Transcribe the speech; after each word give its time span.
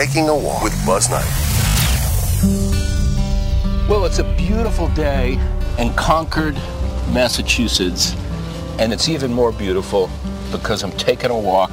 Taking 0.00 0.30
a 0.30 0.34
walk 0.34 0.62
with 0.62 0.86
Buzz 0.86 1.10
Knight. 1.10 1.28
Well, 3.86 4.06
it's 4.06 4.18
a 4.18 4.24
beautiful 4.34 4.88
day 4.88 5.38
in 5.78 5.92
Concord, 5.92 6.54
Massachusetts, 7.12 8.16
and 8.78 8.94
it's 8.94 9.10
even 9.10 9.30
more 9.30 9.52
beautiful 9.52 10.08
because 10.52 10.82
I'm 10.82 10.92
taking 10.92 11.30
a 11.30 11.38
walk 11.38 11.70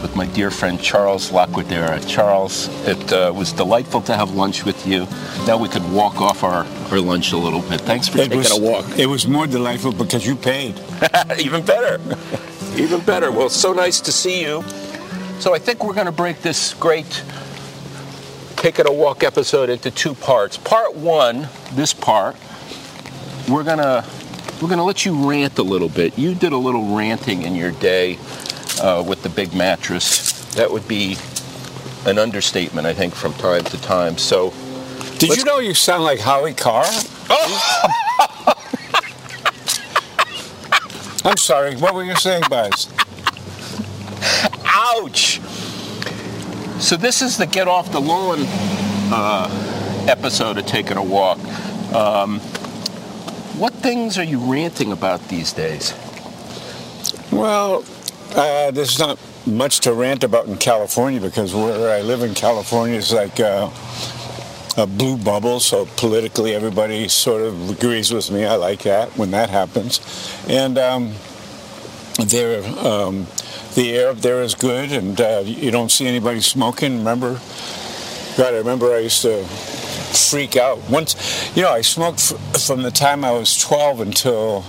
with 0.00 0.14
my 0.14 0.26
dear 0.26 0.52
friend 0.52 0.80
Charles 0.80 1.32
Laquidara. 1.32 2.08
Charles, 2.08 2.68
it 2.86 3.12
uh, 3.12 3.32
was 3.34 3.52
delightful 3.52 4.00
to 4.02 4.14
have 4.14 4.36
lunch 4.36 4.64
with 4.64 4.86
you. 4.86 5.08
Now 5.44 5.58
we 5.58 5.68
could 5.68 5.90
walk 5.92 6.20
off 6.20 6.44
our, 6.44 6.64
our 6.92 7.00
lunch 7.00 7.32
a 7.32 7.36
little 7.36 7.62
bit. 7.62 7.80
Thanks 7.80 8.06
for 8.06 8.18
It 8.18 8.28
taking 8.28 8.38
was, 8.38 8.56
a 8.56 8.60
walk. 8.60 8.96
it 8.96 9.06
was 9.06 9.26
more 9.26 9.48
delightful 9.48 9.90
because 9.90 10.24
you 10.24 10.36
paid. 10.36 10.80
Even 11.40 11.64
better. 11.66 12.00
Even 12.80 13.00
better. 13.00 13.32
Well, 13.32 13.48
so 13.48 13.72
nice 13.72 14.00
to 14.02 14.12
see 14.12 14.40
you. 14.40 14.62
So 15.40 15.54
I 15.54 15.58
think 15.58 15.84
we're 15.84 15.94
going 15.94 16.06
to 16.06 16.12
break 16.12 16.40
this 16.42 16.74
great 16.74 17.22
Take 18.56 18.78
It 18.78 18.88
a 18.88 18.92
Walk 18.92 19.22
episode 19.22 19.68
into 19.68 19.90
two 19.90 20.14
parts. 20.14 20.56
Part 20.56 20.94
one, 20.94 21.48
this 21.72 21.92
part, 21.92 22.36
we're 23.48 23.64
going 23.64 23.78
to 23.78 24.04
we're 24.62 24.68
going 24.68 24.78
to 24.78 24.84
let 24.84 25.04
you 25.04 25.28
rant 25.28 25.58
a 25.58 25.62
little 25.62 25.90
bit. 25.90 26.16
You 26.18 26.34
did 26.34 26.52
a 26.52 26.56
little 26.56 26.96
ranting 26.96 27.42
in 27.42 27.54
your 27.54 27.72
day 27.72 28.18
uh, 28.80 29.04
with 29.06 29.22
the 29.22 29.28
big 29.28 29.54
mattress. 29.54 30.32
That 30.54 30.70
would 30.70 30.88
be 30.88 31.18
an 32.06 32.18
understatement, 32.18 32.86
I 32.86 32.94
think, 32.94 33.14
from 33.14 33.34
time 33.34 33.64
to 33.64 33.82
time. 33.82 34.16
So, 34.16 34.54
Did 35.18 35.36
you 35.36 35.44
know 35.44 35.58
you 35.58 35.74
sound 35.74 36.04
like 36.04 36.20
Howie 36.20 36.54
Carr? 36.54 36.86
I'm 41.26 41.36
sorry. 41.36 41.76
What 41.76 41.94
were 41.94 42.04
you 42.04 42.16
saying, 42.16 42.44
Buzz? 42.48 42.88
Ouch! 44.74 45.40
So 46.80 46.96
this 46.96 47.22
is 47.22 47.38
the 47.38 47.46
get 47.46 47.68
off 47.68 47.92
the 47.92 48.00
lawn 48.00 48.40
uh, 49.12 50.06
episode 50.08 50.58
of 50.58 50.66
taking 50.66 50.96
a 50.96 51.02
walk. 51.02 51.38
Um, 51.94 52.40
what 53.56 53.72
things 53.72 54.18
are 54.18 54.24
you 54.24 54.38
ranting 54.52 54.90
about 54.90 55.28
these 55.28 55.52
days? 55.52 55.94
Well, 57.30 57.84
uh, 58.34 58.72
there's 58.72 58.98
not 58.98 59.18
much 59.46 59.80
to 59.80 59.92
rant 59.94 60.24
about 60.24 60.46
in 60.46 60.56
California 60.56 61.20
because 61.20 61.54
where 61.54 61.96
I 61.96 62.02
live 62.02 62.22
in 62.22 62.34
California 62.34 62.96
is 62.96 63.12
like 63.12 63.38
uh, 63.38 63.70
a 64.76 64.86
blue 64.86 65.16
bubble, 65.16 65.60
so 65.60 65.86
politically 65.96 66.54
everybody 66.54 67.06
sort 67.06 67.42
of 67.42 67.70
agrees 67.70 68.12
with 68.12 68.30
me. 68.30 68.44
I 68.44 68.56
like 68.56 68.82
that 68.82 69.16
when 69.16 69.30
that 69.30 69.50
happens. 69.50 70.00
And 70.48 70.78
um, 70.78 71.14
there, 72.18 72.64
um, 72.84 73.26
the 73.74 73.92
air 73.96 74.10
up 74.10 74.18
there 74.18 74.42
is 74.42 74.54
good, 74.54 74.92
and 74.92 75.20
uh, 75.20 75.42
you 75.44 75.70
don't 75.70 75.90
see 75.90 76.06
anybody 76.06 76.40
smoking. 76.40 76.98
Remember, 76.98 77.40
God, 78.36 78.54
I 78.54 78.58
remember 78.58 78.94
I 78.94 79.00
used 79.00 79.22
to 79.22 79.44
freak 79.44 80.56
out. 80.56 80.78
Once, 80.88 81.16
you 81.56 81.62
know, 81.62 81.70
I 81.70 81.80
smoked 81.80 82.20
f- 82.32 82.62
from 82.64 82.82
the 82.82 82.90
time 82.90 83.24
I 83.24 83.32
was 83.32 83.56
12 83.58 84.00
until, 84.00 84.64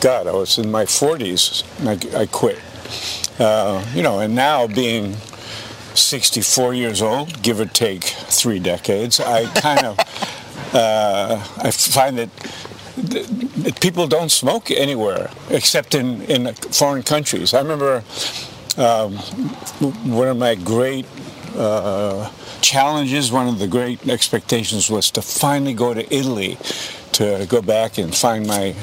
God, 0.00 0.26
I 0.26 0.32
was 0.32 0.58
in 0.58 0.70
my 0.70 0.84
40s, 0.84 1.62
and 1.78 1.88
I, 2.14 2.20
I 2.22 2.26
quit. 2.26 2.58
Uh, 3.38 3.84
you 3.94 4.02
know, 4.02 4.20
and 4.20 4.34
now 4.34 4.66
being 4.66 5.14
64 5.94 6.74
years 6.74 7.02
old, 7.02 7.42
give 7.42 7.60
or 7.60 7.66
take 7.66 8.04
three 8.04 8.58
decades, 8.58 9.20
I 9.20 9.44
kind 9.60 9.84
of, 9.84 9.98
uh, 10.74 11.44
I 11.58 11.70
find 11.70 12.18
that 12.18 12.30
people 13.80 14.06
don't 14.06 14.30
smoke 14.30 14.70
anywhere 14.70 15.30
except 15.50 15.94
in, 15.94 16.22
in 16.22 16.54
foreign 16.54 17.02
countries. 17.02 17.54
I 17.54 17.60
remember 17.60 18.02
um, 18.76 19.14
one 20.04 20.28
of 20.28 20.36
my 20.36 20.54
great 20.54 21.06
uh, 21.56 22.30
challenges, 22.60 23.32
one 23.32 23.48
of 23.48 23.58
the 23.58 23.66
great 23.66 24.08
expectations 24.08 24.90
was 24.90 25.10
to 25.12 25.22
finally 25.22 25.74
go 25.74 25.94
to 25.94 26.14
Italy 26.14 26.58
to 27.12 27.46
go 27.48 27.60
back 27.60 27.98
and 27.98 28.14
find 28.14 28.46
my 28.46 28.74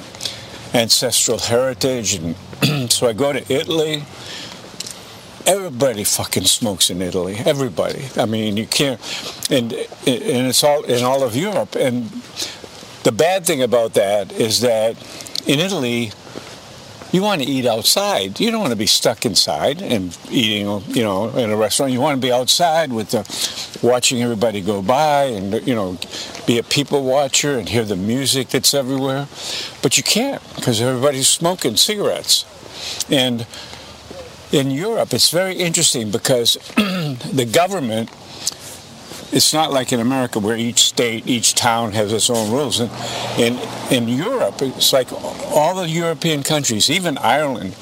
ancestral 0.73 1.39
heritage. 1.39 2.15
And 2.15 2.35
so 2.91 3.07
I 3.07 3.13
go 3.13 3.31
to 3.33 3.53
Italy. 3.53 4.03
Everybody 5.45 6.03
fucking 6.03 6.45
smokes 6.45 6.89
in 6.89 7.01
Italy. 7.01 7.35
Everybody. 7.45 8.07
I 8.17 8.25
mean, 8.25 8.57
you 8.57 8.65
can't, 8.65 8.99
and 9.51 9.71
and 9.73 10.47
it's 10.47 10.63
all 10.63 10.83
in 10.83 11.03
all 11.03 11.23
of 11.23 11.35
Europe. 11.35 11.75
And 11.75 12.09
the 13.05 13.11
bad 13.11 13.45
thing 13.45 13.61
about 13.61 13.93
that 13.93 14.31
is 14.31 14.61
that 14.61 14.97
in 15.45 15.59
Italy, 15.59 16.11
you 17.11 17.21
want 17.21 17.43
to 17.43 17.47
eat 17.47 17.67
outside. 17.67 18.39
You 18.39 18.49
don't 18.49 18.61
want 18.61 18.71
to 18.71 18.77
be 18.77 18.87
stuck 18.87 19.27
inside 19.27 19.79
and 19.79 20.17
eating, 20.31 20.65
you 20.87 21.03
know, 21.03 21.29
in 21.29 21.51
a 21.51 21.55
restaurant. 21.55 21.91
You 21.91 22.01
want 22.01 22.19
to 22.19 22.27
be 22.27 22.31
outside 22.31 22.91
with 22.91 23.11
the, 23.11 23.87
watching 23.87 24.23
everybody 24.23 24.59
go 24.59 24.81
by 24.81 25.25
and, 25.25 25.65
you 25.67 25.75
know, 25.75 25.99
be 26.47 26.57
a 26.57 26.63
people 26.63 27.03
watcher 27.03 27.59
and 27.59 27.69
hear 27.69 27.85
the 27.85 27.95
music 27.95 28.49
that's 28.49 28.73
everywhere. 28.73 29.27
But 29.83 29.97
you 29.97 30.03
can't 30.03 30.41
because 30.55 30.81
everybody's 30.81 31.27
smoking 31.27 31.75
cigarettes. 31.75 32.43
And 33.07 33.45
in 34.51 34.71
Europe, 34.71 35.13
it's 35.13 35.29
very 35.29 35.57
interesting 35.57 36.09
because 36.09 36.55
the 36.75 37.47
government 37.53 38.09
it's 39.35 39.53
not 39.53 39.73
like 39.73 39.91
in 39.91 39.99
America 39.99 40.39
where 40.39 40.55
each 40.55 40.79
state, 40.79 41.27
each 41.27 41.55
town 41.55 41.91
has 41.91 42.13
its 42.13 42.29
own 42.29 42.51
rules. 42.51 42.79
And 42.79 42.89
in 43.37 43.59
in 43.91 44.07
Europe, 44.07 44.61
it's 44.61 44.93
like 44.93 45.11
all 45.51 45.75
the 45.75 45.89
European 45.89 46.41
countries, 46.41 46.89
even 46.89 47.17
Ireland, 47.17 47.75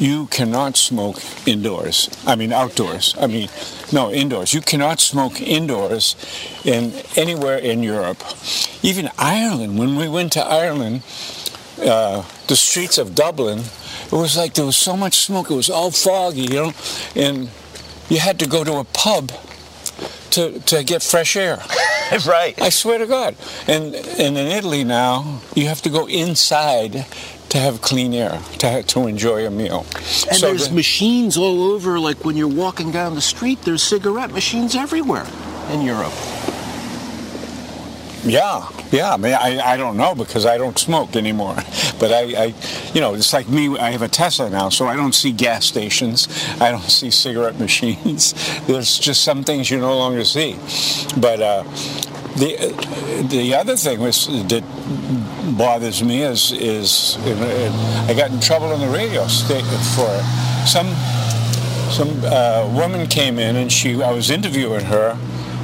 you 0.00 0.26
cannot 0.26 0.76
smoke 0.76 1.22
indoors. 1.46 2.10
I 2.26 2.34
mean 2.34 2.52
outdoors. 2.52 3.14
I 3.20 3.28
mean 3.28 3.48
no 3.92 4.10
indoors. 4.10 4.52
You 4.52 4.60
cannot 4.60 4.98
smoke 4.98 5.40
indoors 5.40 6.16
in 6.64 6.92
anywhere 7.14 7.58
in 7.58 7.84
Europe. 7.84 8.18
Even 8.82 9.08
Ireland. 9.16 9.78
When 9.78 9.94
we 9.94 10.08
went 10.08 10.32
to 10.32 10.44
Ireland, 10.44 11.02
uh, 11.80 12.24
the 12.48 12.56
streets 12.56 12.98
of 12.98 13.14
Dublin, 13.14 13.60
it 14.06 14.12
was 14.12 14.36
like 14.36 14.54
there 14.54 14.66
was 14.66 14.76
so 14.76 14.96
much 14.96 15.18
smoke. 15.18 15.52
It 15.52 15.54
was 15.54 15.70
all 15.70 15.92
foggy, 15.92 16.50
you 16.50 16.62
know, 16.62 16.72
and 17.14 17.48
you 18.08 18.18
had 18.18 18.40
to 18.40 18.48
go 18.48 18.64
to 18.64 18.78
a 18.78 18.84
pub 18.84 19.30
to, 20.30 20.60
to 20.60 20.84
get 20.84 21.02
fresh 21.02 21.36
air. 21.36 21.58
right. 22.26 22.60
I 22.60 22.68
swear 22.70 22.98
to 22.98 23.06
God. 23.06 23.36
And 23.66 23.94
and 23.94 24.36
in 24.36 24.46
Italy 24.46 24.84
now, 24.84 25.40
you 25.54 25.66
have 25.66 25.82
to 25.82 25.90
go 25.90 26.06
inside 26.06 27.06
to 27.48 27.58
have 27.58 27.80
clean 27.80 28.12
air 28.14 28.40
to 28.58 28.82
to 28.82 29.06
enjoy 29.06 29.46
a 29.46 29.50
meal. 29.50 29.86
And 29.94 30.38
So 30.38 30.46
there's 30.48 30.68
the- 30.68 30.74
machines 30.74 31.36
all 31.36 31.62
over, 31.72 31.98
like 31.98 32.24
when 32.24 32.36
you're 32.36 32.48
walking 32.48 32.90
down 32.92 33.14
the 33.14 33.20
street, 33.22 33.62
there's 33.62 33.82
cigarette 33.82 34.30
machines 34.32 34.74
everywhere 34.74 35.26
in 35.70 35.80
Europe. 35.82 36.12
Yeah, 38.26 38.68
yeah. 38.90 39.14
I 39.14 39.16
mean, 39.16 39.34
I, 39.34 39.60
I 39.60 39.76
don't 39.76 39.96
know 39.96 40.14
because 40.14 40.46
I 40.46 40.58
don't 40.58 40.78
smoke 40.78 41.16
anymore. 41.16 41.56
But 41.98 42.12
I, 42.12 42.44
I, 42.44 42.54
you 42.92 43.00
know, 43.00 43.14
it's 43.14 43.32
like 43.32 43.48
me. 43.48 43.78
I 43.78 43.90
have 43.90 44.02
a 44.02 44.08
Tesla 44.08 44.50
now, 44.50 44.68
so 44.68 44.86
I 44.86 44.96
don't 44.96 45.14
see 45.14 45.32
gas 45.32 45.64
stations. 45.64 46.28
I 46.60 46.70
don't 46.70 46.90
see 46.90 47.10
cigarette 47.10 47.58
machines. 47.66 48.34
There's 48.66 48.98
just 48.98 49.24
some 49.24 49.42
things 49.44 49.70
you 49.70 49.78
no 49.78 49.96
longer 49.96 50.22
see. 50.22 50.56
But 51.18 51.40
uh, 51.40 51.62
the 52.36 53.26
the 53.30 53.54
other 53.54 53.76
thing 53.76 54.00
was 54.00 54.26
that 54.48 54.62
bothers 55.56 56.02
me 56.02 56.22
is 56.22 56.52
is 56.52 57.16
I 58.10 58.12
got 58.14 58.30
in 58.30 58.40
trouble 58.40 58.66
on 58.66 58.80
the 58.80 58.88
radio 58.88 59.26
state 59.26 59.64
for 59.94 60.10
it. 60.10 60.66
some 60.66 60.88
some 61.90 62.10
uh, 62.24 62.70
woman 62.74 63.06
came 63.06 63.38
in 63.38 63.56
and 63.56 63.72
she 63.72 64.02
I 64.02 64.12
was 64.12 64.30
interviewing 64.30 64.84
her 64.84 65.16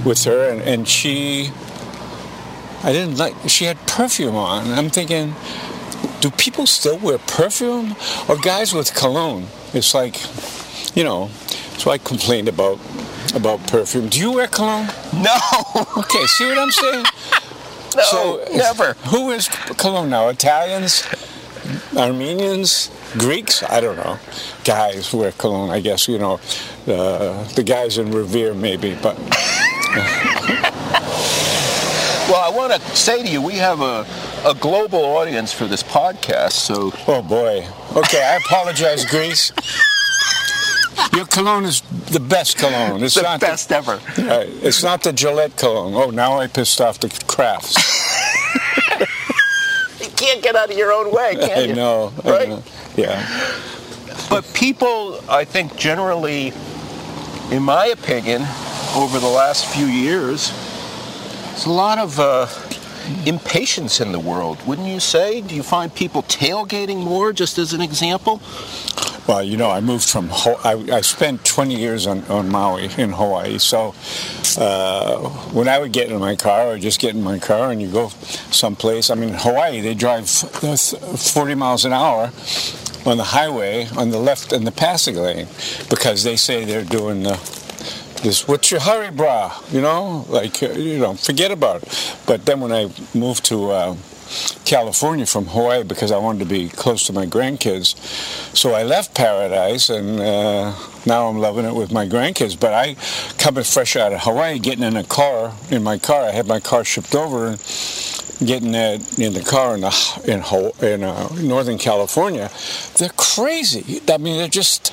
with 0.02 0.24
her 0.24 0.48
and, 0.48 0.62
and 0.62 0.88
she 0.88 1.50
I 2.84 2.92
didn't 2.92 3.16
like 3.16 3.34
she 3.48 3.64
had 3.64 3.78
perfume 3.86 4.34
on. 4.34 4.66
I'm 4.72 4.90
thinking, 4.90 5.34
do 6.20 6.30
people 6.30 6.66
still 6.66 6.98
wear 6.98 7.18
perfume 7.18 7.94
or 8.28 8.36
guys 8.36 8.72
with 8.74 8.92
cologne? 8.94 9.46
It's 9.72 9.94
like, 9.94 10.16
you 10.96 11.04
know, 11.04 11.28
so 11.78 11.90
I 11.90 11.98
complained 11.98 12.48
about 12.48 12.78
about 13.34 13.64
perfume. 13.66 14.08
Do 14.08 14.18
you 14.18 14.32
wear 14.32 14.48
cologne? 14.48 14.88
No, 15.14 15.36
Okay, 15.96 16.26
see 16.26 16.46
what 16.46 16.58
I'm 16.58 16.70
saying? 16.70 17.04
no, 17.96 18.02
so 18.02 18.44
never. 18.52 18.94
Who 19.10 19.30
is 19.30 19.48
cologne 19.48 20.10
now? 20.10 20.28
Italians, 20.28 21.04
Armenians, 21.96 22.90
Greeks? 23.16 23.62
I 23.62 23.80
don't 23.80 23.96
know. 23.96 24.18
Guys 24.64 25.12
wear 25.14 25.32
cologne. 25.32 25.70
I 25.70 25.80
guess 25.80 26.08
you 26.08 26.18
know 26.18 26.40
uh, 26.86 27.44
the 27.54 27.62
guys 27.64 27.98
in 27.98 28.10
Revere 28.10 28.54
maybe, 28.54 28.96
but 29.00 29.16
Well, 32.28 32.40
I 32.40 32.54
want 32.56 32.72
to 32.72 32.80
say 32.96 33.22
to 33.22 33.28
you, 33.28 33.42
we 33.42 33.54
have 33.54 33.80
a, 33.80 34.06
a 34.46 34.54
global 34.54 35.04
audience 35.04 35.52
for 35.52 35.66
this 35.66 35.82
podcast, 35.82 36.52
so 36.52 36.92
oh 37.08 37.20
boy. 37.20 37.66
Okay, 37.96 38.22
I 38.22 38.36
apologize, 38.36 39.04
Greece. 39.04 39.52
Your 41.14 41.26
cologne 41.26 41.64
is 41.64 41.80
the 42.10 42.20
best 42.20 42.56
cologne. 42.58 43.02
It's 43.02 43.16
the 43.16 43.22
not 43.22 43.40
best 43.40 43.70
ever. 43.72 43.96
The, 44.16 44.48
it's 44.66 44.82
not 44.82 45.02
the 45.02 45.12
Gillette 45.12 45.56
cologne. 45.58 45.94
Oh, 45.94 46.10
now 46.10 46.38
I 46.38 46.46
pissed 46.46 46.80
off 46.80 47.00
the 47.00 47.08
Krafts. 47.08 47.76
You 50.00 50.08
can't 50.16 50.42
get 50.42 50.54
out 50.54 50.70
of 50.70 50.78
your 50.78 50.92
own 50.92 51.12
way, 51.12 51.34
can 51.34 51.58
I 51.58 51.62
you? 51.64 51.74
know. 51.74 52.12
I 52.24 52.30
Right? 52.30 52.48
know. 52.48 52.62
Yeah. 52.96 53.26
But 54.30 54.48
people, 54.54 55.20
I 55.28 55.44
think, 55.44 55.76
generally, 55.76 56.52
in 57.50 57.62
my 57.62 57.86
opinion, 57.86 58.42
over 58.94 59.18
the 59.18 59.26
last 59.28 59.66
few 59.66 59.86
years, 59.86 60.50
there's 61.62 61.72
a 61.72 61.76
lot 61.76 61.98
of 61.98 62.18
uh, 62.18 62.48
impatience 63.24 64.00
in 64.00 64.10
the 64.10 64.18
world, 64.18 64.60
wouldn't 64.66 64.88
you 64.88 64.98
say? 64.98 65.40
Do 65.40 65.54
you 65.54 65.62
find 65.62 65.94
people 65.94 66.24
tailgating 66.24 67.04
more, 67.04 67.32
just 67.32 67.56
as 67.56 67.72
an 67.72 67.80
example? 67.80 68.40
Well, 69.28 69.44
you 69.44 69.56
know, 69.56 69.70
I 69.70 69.80
moved 69.80 70.08
from, 70.08 70.28
Ho- 70.28 70.58
I, 70.64 70.96
I 70.96 71.00
spent 71.02 71.44
20 71.44 71.76
years 71.76 72.08
on, 72.08 72.24
on 72.24 72.48
Maui 72.48 72.90
in 72.98 73.10
Hawaii. 73.12 73.58
So 73.58 73.94
uh, 74.58 75.28
when 75.52 75.68
I 75.68 75.78
would 75.78 75.92
get 75.92 76.10
in 76.10 76.18
my 76.18 76.34
car 76.34 76.72
or 76.72 76.78
just 76.78 76.98
get 76.98 77.14
in 77.14 77.22
my 77.22 77.38
car 77.38 77.70
and 77.70 77.80
you 77.80 77.88
go 77.88 78.08
someplace, 78.50 79.08
I 79.08 79.14
mean, 79.14 79.32
Hawaii, 79.32 79.80
they 79.80 79.94
drive 79.94 80.24
uh, 80.64 80.76
40 80.76 81.54
miles 81.54 81.84
an 81.84 81.92
hour 81.92 82.32
on 83.06 83.18
the 83.18 83.24
highway 83.24 83.86
on 83.96 84.10
the 84.10 84.18
left 84.18 84.52
in 84.52 84.64
the 84.64 84.72
passing 84.72 85.14
lane 85.14 85.46
because 85.88 86.24
they 86.24 86.34
say 86.34 86.64
they're 86.64 86.82
doing 86.82 87.22
the, 87.22 87.61
this, 88.22 88.46
what's 88.46 88.70
your 88.70 88.80
hurry, 88.80 89.08
brah? 89.08 89.72
You 89.72 89.80
know, 89.80 90.24
like, 90.28 90.62
uh, 90.62 90.70
you 90.70 90.98
know, 90.98 91.14
forget 91.14 91.50
about 91.50 91.82
it. 91.82 92.16
But 92.26 92.46
then 92.46 92.60
when 92.60 92.72
I 92.72 92.90
moved 93.14 93.44
to 93.46 93.70
uh, 93.70 93.96
California 94.64 95.26
from 95.26 95.46
Hawaii 95.46 95.82
because 95.82 96.10
I 96.12 96.18
wanted 96.18 96.40
to 96.40 96.44
be 96.46 96.68
close 96.68 97.06
to 97.06 97.12
my 97.12 97.26
grandkids, 97.26 97.96
so 98.56 98.72
I 98.72 98.82
left 98.84 99.14
paradise 99.14 99.90
and 99.90 100.20
uh, 100.20 100.74
now 101.04 101.28
I'm 101.28 101.38
loving 101.38 101.64
it 101.64 101.74
with 101.74 101.92
my 101.92 102.06
grandkids. 102.06 102.58
But 102.58 102.72
I, 102.72 102.96
coming 103.38 103.64
fresh 103.64 103.96
out 103.96 104.12
of 104.12 104.20
Hawaii, 104.20 104.58
getting 104.58 104.84
in 104.84 104.96
a 104.96 105.04
car, 105.04 105.54
in 105.70 105.82
my 105.82 105.98
car, 105.98 106.22
I 106.22 106.30
had 106.30 106.46
my 106.46 106.60
car 106.60 106.84
shipped 106.84 107.14
over 107.14 107.56
getting 108.44 108.72
that 108.72 109.18
in 109.18 109.32
the 109.32 109.40
car 109.40 109.74
in, 109.74 109.82
the, 109.82 110.22
in, 110.24 110.84
in 110.86 111.04
uh, 111.04 111.28
Northern 111.40 111.78
California, 111.78 112.50
they're 112.98 113.10
crazy. 113.10 114.00
I 114.08 114.18
mean, 114.18 114.38
they're 114.38 114.48
just 114.48 114.92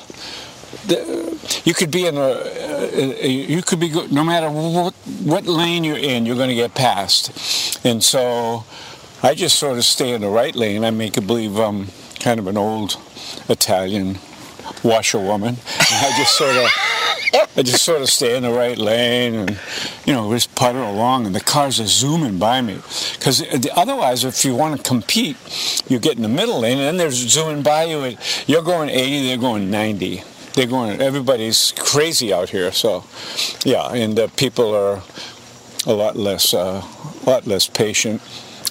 you 1.64 1.74
could 1.74 1.90
be 1.90 2.06
in 2.06 2.16
a, 2.16 2.20
uh, 2.20 3.26
you 3.26 3.62
could 3.62 3.80
be 3.80 3.90
no 4.10 4.24
matter 4.24 4.50
what 4.50 4.94
what 5.24 5.46
lane 5.46 5.84
you're 5.84 5.98
in, 5.98 6.26
you're 6.26 6.36
going 6.36 6.48
to 6.48 6.54
get 6.54 6.74
passed, 6.74 7.84
and 7.84 8.02
so 8.02 8.64
I 9.22 9.34
just 9.34 9.58
sort 9.58 9.78
of 9.78 9.84
stay 9.84 10.12
in 10.12 10.20
the 10.20 10.28
right 10.28 10.54
lane. 10.54 10.84
I 10.84 10.90
make 10.90 11.14
believe 11.26 11.56
I'm 11.58 11.88
kind 12.20 12.38
of 12.38 12.46
an 12.46 12.56
old 12.56 12.96
Italian 13.48 14.18
washerwoman. 14.82 15.56
I 15.90 16.14
just 16.16 16.36
sort 16.36 16.56
of. 16.56 16.68
I 17.56 17.62
just 17.62 17.84
sort 17.84 18.00
of 18.00 18.08
stay 18.08 18.36
in 18.36 18.42
the 18.42 18.50
right 18.50 18.76
lane 18.76 19.34
and, 19.34 19.58
you 20.04 20.12
know, 20.12 20.32
just 20.32 20.52
putter 20.56 20.80
along, 20.80 21.26
and 21.26 21.34
the 21.34 21.40
cars 21.40 21.78
are 21.78 21.86
zooming 21.86 22.38
by 22.38 22.60
me. 22.60 22.80
Because 23.12 23.44
otherwise, 23.76 24.24
if 24.24 24.44
you 24.44 24.56
want 24.56 24.76
to 24.76 24.82
compete, 24.82 25.36
you 25.88 26.00
get 26.00 26.16
in 26.16 26.22
the 26.22 26.28
middle 26.28 26.60
lane, 26.60 26.78
and 26.78 26.86
then 26.86 26.96
they're 26.96 27.10
zooming 27.12 27.62
by 27.62 27.84
you. 27.84 28.00
And 28.00 28.18
you're 28.48 28.62
going 28.62 28.88
80, 28.88 29.28
they're 29.28 29.36
going 29.36 29.70
90 29.70 30.24
they're 30.54 30.66
going 30.66 31.00
everybody's 31.00 31.72
crazy 31.78 32.32
out 32.32 32.50
here 32.50 32.72
so 32.72 33.04
yeah 33.64 33.92
and 33.92 34.18
uh, 34.18 34.28
people 34.36 34.74
are 34.74 35.02
a 35.86 35.92
lot 35.92 36.16
less 36.16 36.52
uh, 36.54 36.82
a 37.26 37.30
lot 37.30 37.46
less 37.46 37.68
patient 37.68 38.20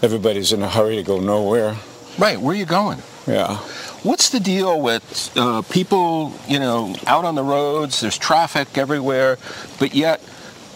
everybody's 0.02 0.52
in 0.52 0.62
a 0.62 0.70
hurry 0.70 0.96
to 0.96 1.04
go 1.04 1.20
nowhere 1.20 1.76
Right, 2.18 2.38
where 2.40 2.54
are 2.54 2.58
you 2.60 2.66
going? 2.66 3.00
yeah 3.28 3.58
What's 4.02 4.30
the 4.30 4.40
deal 4.40 4.80
with 4.82 5.30
uh, 5.36 5.62
people, 5.64 6.34
you 6.48 6.58
know, 6.58 6.96
out 7.06 7.26
on 7.26 7.36
the 7.36 7.44
roads? 7.44 8.00
There's 8.00 8.18
traffic 8.18 8.78
everywhere, 8.78 9.38
but 9.78 9.94
yet 9.94 10.22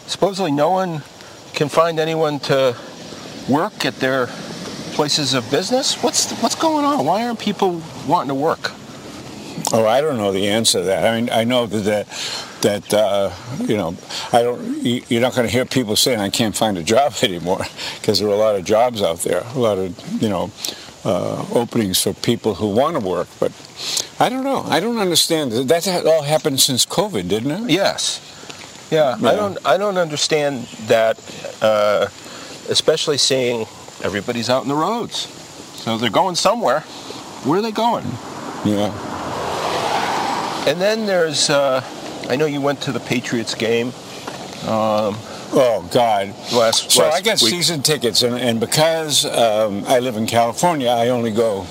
supposedly 0.08 0.52
no 0.52 0.70
one 0.72 1.04
can 1.54 1.70
find 1.70 2.00
anyone 2.00 2.40
to 2.42 2.76
work 3.48 3.86
at 3.86 3.96
their 4.02 4.28
places 4.96 5.34
of 5.34 5.50
business. 5.50 5.96
What's 6.04 6.34
what's 6.42 6.56
going 6.56 6.84
on? 6.84 7.06
Why 7.06 7.26
aren't 7.26 7.40
people 7.40 7.82
wanting 8.08 8.28
to 8.28 8.36
work? 8.36 8.72
Oh 9.74 9.86
i 9.88 10.00
don't 10.02 10.18
know 10.18 10.32
the 10.32 10.48
answer 10.48 10.80
to 10.80 10.86
that 10.86 11.04
i 11.06 11.20
mean 11.20 11.30
i 11.32 11.44
know 11.44 11.66
that 11.66 12.08
that 12.62 12.94
uh, 12.94 13.30
you 13.60 13.76
know 13.76 13.96
i 14.32 14.42
don't 14.42 14.62
you- 14.84 15.04
you're 15.10 15.22
not 15.22 15.34
going 15.36 15.46
to 15.48 15.52
hear 15.52 15.66
people 15.66 15.96
saying 15.96 16.20
i 16.20 16.30
can't 16.30 16.56
find 16.56 16.78
a 16.78 16.84
job 16.84 17.14
anymore 17.24 17.62
because 18.00 18.20
there 18.20 18.28
are 18.30 18.34
a 18.34 18.38
lot 18.38 18.56
of 18.56 18.64
jobs 18.64 19.02
out 19.02 19.20
there 19.20 19.44
a 19.56 19.60
lot 19.60 19.78
of 19.78 19.90
you 20.22 20.30
know 20.30 20.52
uh, 21.06 21.46
openings 21.54 22.02
for 22.02 22.14
people 22.14 22.54
who 22.56 22.68
want 22.68 22.96
to 22.96 23.06
work 23.06 23.28
but 23.40 23.52
i 24.20 24.30
don't 24.30 24.44
know 24.46 24.64
i 24.68 24.80
don't 24.80 25.00
understand 25.00 25.52
that 25.52 26.06
all 26.06 26.22
happened 26.24 26.60
since 26.62 26.86
covid 26.86 27.28
didn't 27.28 27.52
it 27.52 27.70
Yes. 27.70 28.22
Yeah, 28.92 29.18
Yeah. 29.18 29.30
I 29.32 29.36
don't 29.36 29.58
I 29.66 29.78
don't 29.78 29.98
understand 29.98 30.66
that 30.88 31.18
uh, 31.62 32.08
especially 32.70 33.18
seeing 33.18 33.62
everybody's 34.04 34.50
out 34.50 34.62
in 34.62 34.70
the 34.70 34.76
roads. 34.76 35.28
So 35.84 35.98
they're 35.98 36.12
going 36.12 36.36
somewhere. 36.36 36.82
Where 37.44 37.58
are 37.60 37.62
they 37.64 37.72
going? 37.72 38.06
yeah 38.66 38.92
And 40.66 40.80
then 40.80 41.06
there's, 41.06 41.50
uh, 41.50 41.84
I 42.30 42.36
know 42.36 42.46
you 42.46 42.62
went 42.62 42.82
to 42.84 42.92
the 42.92 43.00
Patriots 43.02 43.56
game 43.56 43.92
Oh 45.56 45.88
God! 45.92 46.30
last. 46.52 46.90
So 46.92 47.04
last 47.04 47.16
I 47.16 47.22
got 47.22 47.42
week. 47.42 47.52
season 47.52 47.84
tickets, 47.84 48.24
and, 48.24 48.36
and 48.36 48.60
because 48.60 49.24
um, 49.26 49.84
I 49.86 50.00
live 50.00 50.16
in 50.18 50.26
California, 50.26 50.90
I 50.90 51.10
only 51.10 51.30
go 51.32 51.68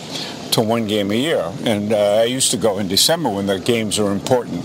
to 0.52 0.60
one 0.60 0.86
game 0.86 1.10
a 1.10 1.16
year. 1.16 1.52
And 1.64 1.92
uh, 1.92 2.20
I 2.20 2.24
used 2.24 2.52
to 2.52 2.56
go 2.56 2.78
in 2.78 2.86
December 2.86 3.28
when 3.28 3.46
the 3.46 3.58
games 3.58 3.98
are 3.98 4.12
important. 4.12 4.62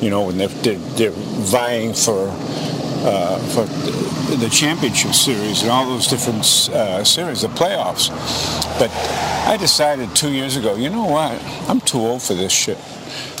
You 0.00 0.10
know, 0.10 0.26
when 0.26 0.38
they're, 0.38 0.48
they're, 0.48 0.78
they're 0.96 1.10
vying 1.10 1.92
for 1.94 2.28
uh, 3.04 3.38
for 3.48 3.64
the 4.36 4.48
championship 4.48 5.12
series 5.12 5.62
and 5.62 5.70
all 5.70 5.86
those 5.86 6.06
different 6.06 6.44
uh, 6.72 7.02
series, 7.02 7.42
the 7.42 7.48
playoffs. 7.48 8.10
But 8.78 8.90
I 9.48 9.56
decided 9.56 10.14
two 10.14 10.30
years 10.30 10.56
ago, 10.56 10.76
you 10.76 10.88
know 10.88 11.06
what? 11.06 11.42
I'm 11.68 11.80
too 11.80 11.98
old 11.98 12.22
for 12.22 12.34
this 12.34 12.52
shit. 12.52 12.78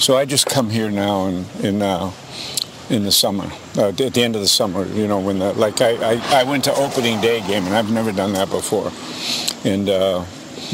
So 0.02 0.16
I 0.16 0.24
just 0.24 0.46
come 0.46 0.68
here 0.68 0.90
now 0.90 1.26
and 1.26 1.46
in 1.64 1.80
uh, 1.80 2.10
in 2.90 3.04
the 3.04 3.12
summer, 3.12 3.44
uh, 3.78 3.90
at 3.90 3.96
the 4.14 4.20
end 4.22 4.34
of 4.34 4.42
the 4.42 4.48
summer. 4.48 4.84
You 4.84 5.06
know, 5.06 5.20
when 5.20 5.38
the 5.38 5.52
like 5.52 5.80
I, 5.80 6.14
I, 6.14 6.40
I 6.40 6.42
went 6.42 6.64
to 6.64 6.74
opening 6.74 7.20
day 7.20 7.38
game 7.46 7.64
and 7.66 7.74
I've 7.76 7.92
never 7.92 8.10
done 8.10 8.32
that 8.32 8.50
before, 8.50 8.90
and 9.64 9.88
uh, 9.88 10.24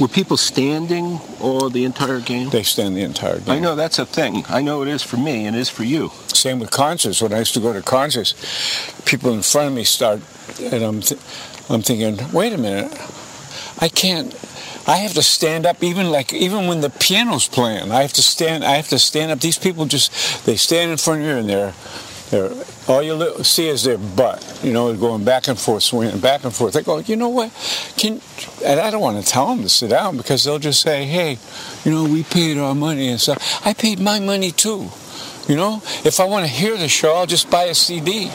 Were 0.00 0.08
people 0.08 0.38
standing 0.38 1.20
all 1.42 1.68
the 1.68 1.84
entire 1.84 2.20
game? 2.20 2.48
they 2.48 2.62
stand 2.62 2.96
the 2.96 3.02
entire 3.02 3.40
game. 3.40 3.50
I 3.50 3.58
know 3.58 3.76
that's 3.76 3.98
a 3.98 4.06
thing. 4.06 4.44
I 4.48 4.62
know 4.62 4.80
it 4.80 4.88
is 4.88 5.02
for 5.02 5.18
me 5.18 5.44
and 5.44 5.54
it 5.54 5.60
is 5.60 5.68
for 5.68 5.84
you. 5.84 6.10
Same 6.28 6.58
with 6.58 6.70
concerts. 6.70 7.20
When 7.20 7.34
I 7.34 7.40
used 7.40 7.52
to 7.52 7.60
go 7.60 7.74
to 7.74 7.82
concerts, 7.82 8.32
people 9.04 9.34
in 9.34 9.42
front 9.42 9.68
of 9.68 9.74
me 9.74 9.84
start 9.84 10.22
and 10.72 10.82
I'm, 10.82 11.00
th- 11.02 11.20
I'm 11.68 11.82
thinking, 11.82 12.16
wait 12.32 12.54
a 12.54 12.58
minute, 12.58 12.92
I 13.78 13.90
can't. 13.90 14.32
I 14.88 14.96
have 14.96 15.12
to 15.14 15.22
stand 15.22 15.66
up 15.66 15.82
even 15.82 16.10
like 16.10 16.32
even 16.32 16.66
when 16.66 16.80
the 16.80 16.88
piano's 16.88 17.46
playing. 17.46 17.92
I 17.92 18.00
have 18.00 18.14
to 18.14 18.22
stand. 18.22 18.64
I 18.64 18.76
have 18.76 18.88
to 18.88 18.98
stand 18.98 19.30
up. 19.30 19.38
These 19.38 19.58
people 19.58 19.84
just 19.84 20.46
they 20.46 20.56
stand 20.56 20.90
in 20.90 20.96
front 20.96 21.20
of 21.20 21.26
you 21.26 21.34
and 21.34 21.48
they're 21.48 21.74
they're 22.30 22.50
all 22.88 23.02
you 23.02 23.44
see 23.44 23.68
is 23.68 23.84
their 23.84 23.98
butt. 23.98 24.60
You 24.62 24.72
know, 24.72 24.96
going 24.96 25.24
back 25.24 25.46
and 25.46 25.58
forth, 25.58 25.82
swinging 25.82 26.20
back 26.20 26.44
and 26.44 26.54
forth. 26.54 26.72
They 26.72 26.82
go, 26.82 27.00
you 27.00 27.16
know 27.16 27.28
what? 27.28 27.52
Can 27.98 28.22
and 28.64 28.80
I 28.80 28.90
don't 28.90 29.02
want 29.02 29.22
to 29.22 29.30
tell 29.30 29.48
them 29.48 29.62
to 29.62 29.68
sit 29.68 29.90
down 29.90 30.16
because 30.16 30.44
they'll 30.44 30.58
just 30.58 30.80
say, 30.80 31.04
hey, 31.04 31.36
you 31.84 31.92
know, 31.92 32.04
we 32.04 32.22
paid 32.22 32.56
our 32.56 32.74
money 32.74 33.08
and 33.08 33.20
stuff. 33.20 33.60
I 33.66 33.74
paid 33.74 34.00
my 34.00 34.20
money 34.20 34.52
too. 34.52 34.88
You 35.48 35.56
know, 35.56 35.82
if 36.02 36.18
I 36.18 36.24
want 36.24 36.46
to 36.46 36.50
hear 36.50 36.78
the 36.78 36.88
show, 36.88 37.14
I'll 37.14 37.26
just 37.26 37.50
buy 37.50 37.64
a 37.64 37.74
CD 37.74 38.30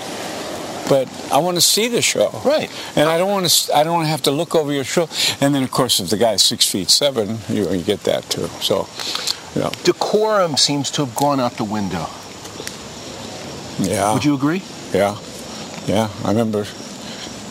but 0.89 1.07
I 1.31 1.37
want 1.39 1.55
to 1.57 1.61
see 1.61 1.87
the 1.87 2.01
show. 2.01 2.29
Right. 2.45 2.69
And 2.95 3.07
I 3.09 3.17
don't 3.17 3.29
want 3.31 3.47
to. 3.49 3.75
I 3.75 3.83
don't 3.83 3.93
want 3.93 4.05
to 4.05 4.09
have 4.11 4.23
to 4.23 4.31
look 4.31 4.53
over 4.55 4.71
your 4.71 4.83
show. 4.83 5.07
And 5.41 5.53
then, 5.55 5.63
of 5.63 5.71
course, 5.71 5.99
if 5.99 6.09
the 6.09 6.17
guy's 6.17 6.43
six 6.43 6.69
feet 6.69 6.89
seven, 6.89 7.39
you, 7.49 7.69
you 7.71 7.83
get 7.83 8.01
that 8.03 8.29
too. 8.29 8.47
So, 8.61 8.87
you 9.55 9.61
know, 9.61 9.71
Decorum 9.83 10.57
seems 10.57 10.91
to 10.91 11.05
have 11.05 11.15
gone 11.15 11.39
out 11.39 11.53
the 11.57 11.63
window. 11.63 12.07
yeah. 13.79 14.13
Would 14.13 14.25
you 14.25 14.35
agree? 14.35 14.61
Yeah. 14.93 15.17
Yeah. 15.87 16.09
I 16.23 16.29
remember. 16.29 16.65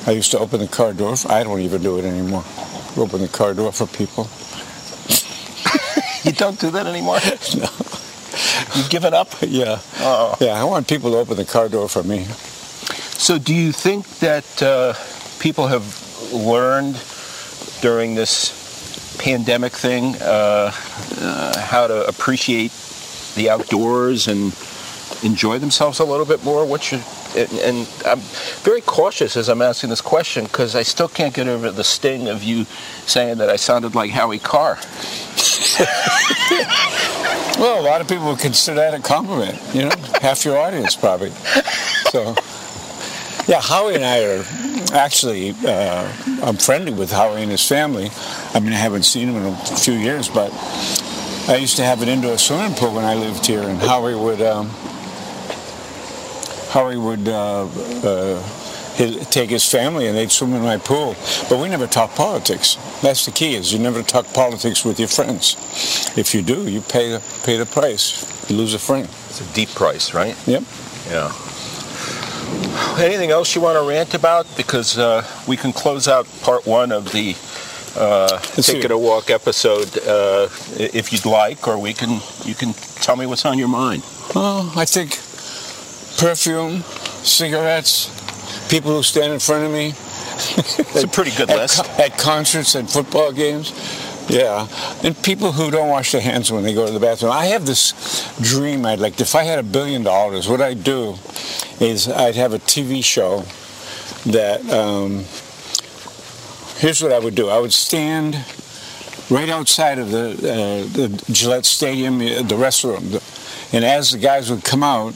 I 0.07 0.11
used 0.13 0.31
to 0.33 0.39
open 0.39 0.59
the 0.61 0.67
car 0.69 0.93
door. 0.93 1.17
For, 1.17 1.31
I 1.31 1.45
don't 1.45 1.61
even 1.61 1.83
do 1.83 1.99
it 1.99 2.05
anymore. 2.05 2.45
Open 2.97 3.21
the 3.21 3.29
car 3.29 3.55
door 3.55 3.73
for 3.73 3.87
people. 3.87 4.29
You 6.25 6.31
don't 6.31 6.59
do 6.61 6.71
that 6.71 6.87
anymore? 6.87 7.19
No. 7.57 7.69
You've 8.77 8.91
given 8.91 9.13
up? 9.13 9.29
Yeah. 9.43 9.79
Oh. 9.99 10.37
Yeah. 10.41 10.61
I 10.61 10.65
want 10.65 10.87
people 10.89 11.11
to 11.13 11.17
open 11.19 11.37
the 11.37 11.45
car 11.45 11.69
door 11.69 11.89
for 11.89 12.03
me. 12.05 12.27
So, 13.23 13.39
do 13.39 13.55
you 13.55 13.71
think 13.71 14.05
that 14.19 14.61
uh, 14.61 14.95
people 15.39 15.69
have 15.69 15.87
learned 16.33 17.01
during 17.81 18.17
this 18.17 19.17
pandemic 19.17 19.71
thing 19.71 20.17
uh, 20.17 20.73
uh, 21.21 21.61
how 21.61 21.87
to 21.87 22.05
appreciate 22.09 22.73
the 23.37 23.49
outdoors 23.49 24.27
and 24.27 24.53
enjoy 25.23 25.61
themselves 25.61 26.01
a 26.01 26.05
little 26.05 26.27
bit 26.27 26.43
more? 26.43 26.65
And, 26.65 27.53
and 27.61 27.89
I'm 28.05 28.19
very 28.65 28.81
cautious 28.81 29.37
as 29.37 29.49
I'm 29.49 29.63
asking 29.63 29.91
this 29.91 30.01
question 30.01 30.47
because 30.47 30.75
I 30.75 30.83
still 30.83 31.07
can't 31.07 31.33
get 31.33 31.47
over 31.47 31.71
the 31.71 31.85
sting 31.85 32.27
of 32.27 32.43
you 32.43 32.65
saying 33.07 33.39
that 33.39 33.49
I 33.49 33.55
sounded 33.55 33.95
like 33.95 34.11
Howie 34.11 34.41
Carr. 34.41 34.81
Well, 37.59 37.81
a 37.81 37.85
lot 37.85 38.01
of 38.01 38.09
people 38.09 38.27
would 38.27 38.41
consider 38.41 38.77
that 38.77 38.95
a 38.95 39.01
compliment. 39.01 39.61
You 39.75 39.83
know, 39.83 39.91
half 40.21 40.45
your 40.45 40.59
audience 40.59 40.97
probably. 40.97 41.31
So, 42.11 42.35
yeah, 43.47 43.61
Howie 43.61 43.95
and 43.95 44.05
I 44.05 44.25
are 44.25 44.45
actually. 44.93 45.55
Uh, 45.65 46.11
I'm 46.43 46.57
friendly 46.57 46.93
with 46.93 47.11
Howie 47.11 47.43
and 47.43 47.51
his 47.51 47.67
family. 47.67 48.11
I 48.55 48.61
mean, 48.61 48.73
I 48.73 48.77
haven't 48.77 49.05
seen 49.05 49.29
him 49.29 49.37
in 49.37 49.53
a 49.53 49.57
few 49.57 49.95
years, 49.95 50.29
but 50.29 50.53
I 51.49 51.57
used 51.57 51.77
to 51.77 51.85
have 51.85 52.03
an 52.03 52.09
indoor 52.09 52.39
swimming 52.39 52.75
pool 52.75 52.95
when 52.95 53.05
I 53.05 53.15
lived 53.15 53.47
here, 53.47 53.63
and 53.63 53.79
Howie 53.79 54.15
would. 54.15 54.41
Um, 54.41 54.71
Howie 56.71 56.97
would 56.97 57.29
uh, 57.29 57.67
uh, 58.03 58.43
his, 58.95 59.29
take 59.29 59.51
his 59.51 59.71
family 59.71 60.07
and 60.07 60.17
they'd 60.17 60.31
swim 60.31 60.55
in 60.55 60.63
my 60.63 60.79
pool. 60.79 61.15
But 61.51 61.61
we 61.61 61.69
never 61.69 61.87
talk 61.87 62.15
politics. 62.15 62.77
That's 63.03 63.27
the 63.27 63.33
key: 63.33 63.55
is 63.55 63.73
you 63.73 63.79
never 63.79 64.03
talk 64.03 64.33
politics 64.33 64.85
with 64.85 64.99
your 64.99 65.09
friends. 65.09 65.57
If 66.17 66.35
you 66.35 66.43
do, 66.43 66.69
you 66.69 66.81
pay 66.81 67.11
the 67.11 67.23
pay 67.45 67.57
the 67.57 67.67
price. 67.67 68.49
You 68.49 68.57
lose 68.57 68.75
a 68.75 68.79
friend. 68.79 69.05
It's 69.05 69.41
a 69.41 69.55
deep 69.55 69.71
price, 69.71 70.15
right? 70.15 70.37
Yep. 70.47 70.63
Yeah. 71.11 71.52
Anything 72.99 73.31
else 73.31 73.55
you 73.55 73.61
want 73.61 73.79
to 73.79 73.89
rant 73.89 74.15
about? 74.15 74.47
Because 74.57 74.99
uh, 74.99 75.27
we 75.49 75.57
can 75.57 75.73
close 75.73 76.09
out 76.09 76.27
part 76.43 76.67
one 76.67 76.93
of 76.93 77.11
the 77.13 77.35
uh, 77.97 78.39
Take. 78.39 78.85
It 78.85 78.91
a 78.91 78.99
Walk 78.99 79.31
episode 79.31 79.99
uh, 80.07 80.49
if 80.79 81.13
you'd 81.13 81.27
like, 81.27 81.67
or 81.69 81.79
we 81.79 81.93
can 81.93 82.21
you 82.45 82.55
can 82.55 82.73
tell 83.03 83.17
me 83.17 83.27
what's 83.27 83.45
on 83.45 83.59
your 83.59 83.69
mind. 83.69 84.03
Well, 84.35 84.73
I 84.77 84.85
think 84.85 85.11
perfume, 86.19 86.83
cigarettes, 87.23 88.09
people 88.71 88.93
who 88.93 89.03
stand 89.03 89.33
in 89.33 89.41
front 89.41 89.65
of 89.65 89.73
me. 89.73 89.95
It's 89.95 91.05
a 91.05 91.09
pretty 91.09 91.31
good 91.33 91.51
at, 91.51 91.57
list. 91.57 91.89
at 91.99 92.19
concerts 92.19 92.75
and 92.75 92.89
football 92.89 93.33
games. 93.33 93.73
Yeah, 94.29 94.69
and 95.03 95.21
people 95.23 95.53
who 95.53 95.71
don't 95.71 95.89
wash 95.89 96.13
their 96.13 96.21
hands 96.21 96.51
when 96.51 96.63
they 96.63 96.75
go 96.75 96.87
to 96.87 96.93
the 96.93 97.01
bathroom. 97.01 97.33
I 97.33 97.47
have 97.47 97.67
this 97.67 97.93
dream. 98.41 98.87
I'd 98.87 99.01
like 99.01 99.21
if 99.21 99.35
I 99.35 99.43
had 99.43 99.59
a 99.59 99.63
billion 99.63 100.03
dollars, 100.03 100.49
what 100.49 100.61
I'd 100.61 100.85
do 100.85 101.17
is 101.81 102.09
I'd 102.09 102.37
have 102.37 102.53
a 102.55 102.59
TV 102.59 103.05
show 103.05 103.45
that. 104.31 104.69
Um, 104.71 105.25
here's 106.83 107.01
what 107.01 107.13
I 107.13 107.19
would 107.21 107.37
do. 107.37 107.49
I 107.49 107.61
would 107.61 107.73
stand 107.73 108.35
right 109.31 109.49
outside 109.49 109.99
of 109.99 110.11
the 110.11 110.31
uh, 110.31 110.93
the 110.93 111.25
Gillette 111.31 111.65
Stadium, 111.65 112.17
uh, 112.17 112.43
the 112.43 112.57
restroom, 112.57 113.23
and 113.73 113.85
as 113.85 114.11
the 114.11 114.19
guys 114.19 114.51
would 114.51 114.65
come 114.65 114.83
out, 114.83 115.15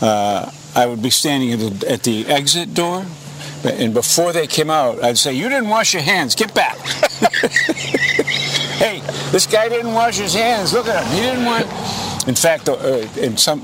uh, 0.00 0.50
I 0.74 0.86
would 0.86 1.02
be 1.02 1.10
standing 1.10 1.52
at 1.52 1.58
the, 1.58 1.90
at 1.90 2.02
the 2.02 2.26
exit 2.26 2.72
door, 2.74 3.04
and 3.64 3.92
before 3.92 4.32
they 4.32 4.46
came 4.46 4.70
out, 4.70 5.02
I'd 5.04 5.18
say, 5.18 5.32
"You 5.34 5.48
didn't 5.48 5.68
wash 5.68 5.92
your 5.92 6.02
hands. 6.02 6.34
Get 6.34 6.54
back." 6.54 6.78
hey, 8.78 9.00
this 9.30 9.46
guy 9.46 9.68
didn't 9.68 9.92
wash 9.92 10.18
his 10.18 10.34
hands. 10.34 10.72
Look 10.72 10.88
at 10.88 11.04
him. 11.04 11.12
He 11.14 11.20
didn't 11.20 11.44
want. 11.44 11.66
In 12.28 12.34
fact, 12.34 12.68
uh, 12.68 13.06
in 13.16 13.36
some 13.36 13.60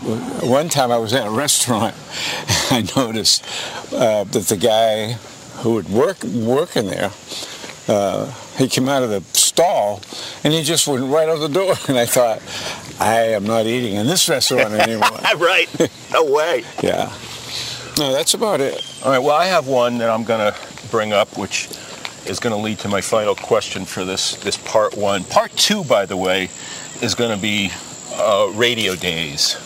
one 0.49 0.69
time 0.69 0.91
I 0.91 0.99
was 0.99 1.13
at 1.13 1.27
a 1.27 1.31
restaurant, 1.31 1.95
I 2.71 2.87
noticed 2.97 3.45
uh, 3.93 4.25
that 4.25 4.47
the 4.47 4.57
guy 4.57 5.13
who 5.63 5.75
would 5.75 5.89
work 5.89 6.23
work 6.25 6.77
in 6.77 6.87
there, 6.87 7.11
uh, 7.89 8.31
he 8.57 8.69
came 8.69 8.89
out 8.89 9.03
of 9.03 9.11
the 9.11 9.23
stall 9.37 10.01
and 10.45 10.53
he 10.53 10.63
just 10.63 10.87
went 10.87 11.05
right 11.05 11.29
out 11.29 11.39
the 11.39 11.49
door. 11.49 11.75
And 11.89 11.99
I 11.99 12.07
thought, 12.07 12.43
I 13.01 13.35
am 13.35 13.45
not 13.45 13.67
eating 13.67 13.95
in 13.97 14.07
this 14.07 14.29
restaurant 14.29 14.73
anymore. 14.75 15.09
right. 15.37 15.69
No 16.13 16.25
way. 16.25 16.65
yeah. 16.83 17.13
No, 17.99 18.13
that's 18.13 18.35
about 18.35 18.61
it. 18.61 18.85
All 19.05 19.11
right. 19.11 19.19
Well, 19.19 19.37
I 19.37 19.47
have 19.47 19.67
one 19.67 19.99
that 19.99 20.11
I'm 20.11 20.25
going 20.25 20.53
to 20.53 20.59
bring 20.91 21.13
up, 21.15 21.39
which 21.39 21.69
is 22.29 22.39
going 22.41 22.55
to 22.55 22.61
lead 22.61 22.79
to 22.81 22.89
my 22.89 23.01
final 23.01 23.35
question 23.35 23.85
for 23.85 24.05
this 24.05 24.37
this 24.37 24.57
part 24.57 24.97
one. 24.97 25.25
Part 25.25 25.53
two, 25.53 25.85
by 25.85 26.07
the 26.07 26.17
way, 26.17 26.49
is 27.03 27.15
going 27.15 27.35
to 27.35 27.41
be 27.41 27.71
uh, 28.15 28.51
radio 28.55 28.95
days, 28.97 29.57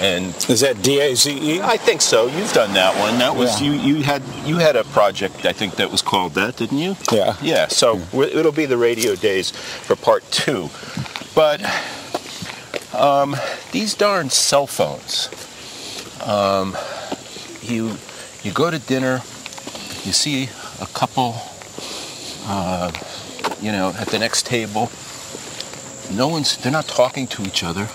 and 0.00 0.26
Is 0.48 0.60
that 0.60 0.82
D 0.82 1.00
A 1.00 1.14
Z 1.14 1.30
E? 1.30 1.60
I 1.62 1.76
think 1.76 2.00
so. 2.02 2.26
You've 2.26 2.52
done 2.52 2.72
that 2.74 2.98
one. 3.00 3.18
That 3.18 3.34
was 3.36 3.60
Yeah. 3.60 3.72
you. 3.72 3.94
You 3.96 4.02
had 4.02 4.22
you 4.44 4.58
had 4.58 4.76
a 4.76 4.84
project. 4.84 5.44
I 5.46 5.52
think 5.52 5.76
that 5.76 5.90
was 5.90 6.02
called 6.02 6.34
that, 6.34 6.56
didn't 6.56 6.78
you? 6.78 6.96
Yeah. 7.12 7.36
Yeah. 7.42 7.68
So 7.68 8.00
we- 8.12 8.32
it'll 8.32 8.52
be 8.52 8.66
the 8.66 8.76
radio 8.78 9.14
days 9.16 9.50
for 9.50 9.96
part 9.96 10.22
two, 10.30 10.68
but 11.34 11.60
um, 12.94 13.36
these 13.72 13.94
darn 13.94 14.30
cell 14.30 14.66
phones. 14.66 15.28
Um, 16.26 16.76
you 17.62 17.96
you 18.42 18.52
go 18.52 18.70
to 18.70 18.78
dinner, 18.78 19.22
you 20.04 20.12
see 20.12 20.48
a 20.80 20.86
couple, 20.86 21.34
uh, 22.48 22.90
you 23.60 23.70
know, 23.72 23.92
at 23.98 24.08
the 24.08 24.18
next 24.18 24.46
table. 24.46 24.90
No 26.16 26.28
one's. 26.28 26.56
They're 26.56 26.72
not 26.72 26.86
talking 26.88 27.26
to 27.28 27.42
each 27.42 27.62
other. 27.62 27.88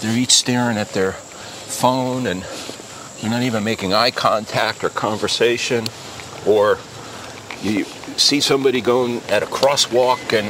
They're 0.00 0.16
each 0.16 0.32
staring 0.32 0.78
at 0.78 0.90
their 0.90 1.12
phone 1.12 2.26
and 2.26 2.44
you're 3.20 3.30
not 3.30 3.42
even 3.42 3.62
making 3.64 3.92
eye 3.94 4.10
contact 4.10 4.82
or 4.84 4.88
conversation 4.88 5.84
or 6.46 6.78
you 7.62 7.84
see 8.16 8.40
somebody 8.40 8.80
going 8.80 9.20
at 9.28 9.42
a 9.42 9.46
crosswalk 9.46 10.32
and 10.38 10.48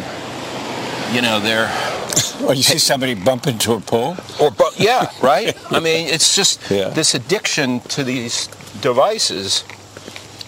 you 1.14 1.20
know 1.22 1.38
they're 1.38 1.70
Or 2.49 2.54
you 2.54 2.62
see 2.62 2.78
somebody 2.78 3.14
bump 3.14 3.46
into 3.46 3.75
a 3.75 3.80
pole? 3.80 4.16
or 4.40 4.50
but 4.50 4.80
yeah 4.80 5.11
right 5.22 5.56
i 5.70 5.78
mean 5.78 6.08
it's 6.08 6.34
just 6.34 6.58
Yeah. 6.70 6.88
this 6.88 7.14
addiction 7.14 7.80
to 7.80 8.02
these 8.02 8.49
devices 8.80 9.62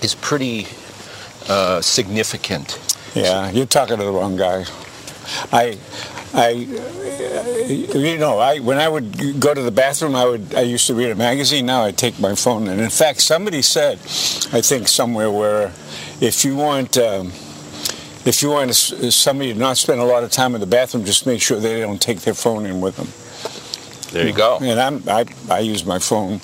is 0.03 0.15
pretty 0.17 0.67
uh, 1.49 1.81
significant 1.83 2.81
Yeah, 3.15 3.51
you're 3.51 3.67
talking 3.67 3.97
to 3.97 4.05
the 4.05 4.11
wrong 4.11 4.37
guy. 4.37 4.65
I, 5.53 5.79
I, 6.35 6.67
uh, 7.65 7.97
you 7.97 8.19
know, 8.19 8.39
I 8.39 8.59
when 8.59 8.79
I 8.79 8.89
would 8.89 9.41
go 9.41 9.55
to 9.55 9.63
the 9.63 9.71
bathroom, 9.71 10.17
I 10.17 10.25
would 10.25 10.55
I 10.55 10.63
used 10.63 10.87
to 10.89 10.95
read 10.95 11.11
a 11.11 11.15
magazine. 11.15 11.67
Now 11.67 11.85
I 11.85 11.93
take 11.93 12.19
my 12.19 12.35
phone, 12.35 12.69
and 12.69 12.81
in 12.81 12.91
fact, 12.91 13.21
somebody 13.21 13.63
said, 13.63 13.99
I 14.53 14.61
think 14.61 14.89
somewhere 14.89 15.31
where, 15.31 15.73
if 16.21 16.45
you 16.45 16.57
want. 16.57 16.99
Um, 16.99 17.33
if 18.27 18.41
you 18.41 18.49
want 18.49 18.75
somebody 18.75 19.53
to 19.53 19.59
not 19.59 19.77
spend 19.77 20.01
a 20.01 20.05
lot 20.05 20.25
of 20.25 20.31
time 20.31 20.55
in 20.55 20.61
the 20.63 20.67
bathroom, 20.67 21.05
just 21.05 21.27
make 21.27 21.43
sure 21.43 21.61
they 21.61 21.81
don't 21.81 22.01
take 22.01 22.21
their 22.21 22.33
phone 22.33 22.65
in 22.65 22.81
with 22.81 22.97
them. 22.97 23.09
There 24.15 24.27
you 24.27 24.33
go 24.33 24.59
And 24.63 24.81
I'm, 24.81 25.03
I, 25.09 25.27
I 25.51 25.59
use 25.59 25.85
my 25.85 25.99
phone 25.99 26.41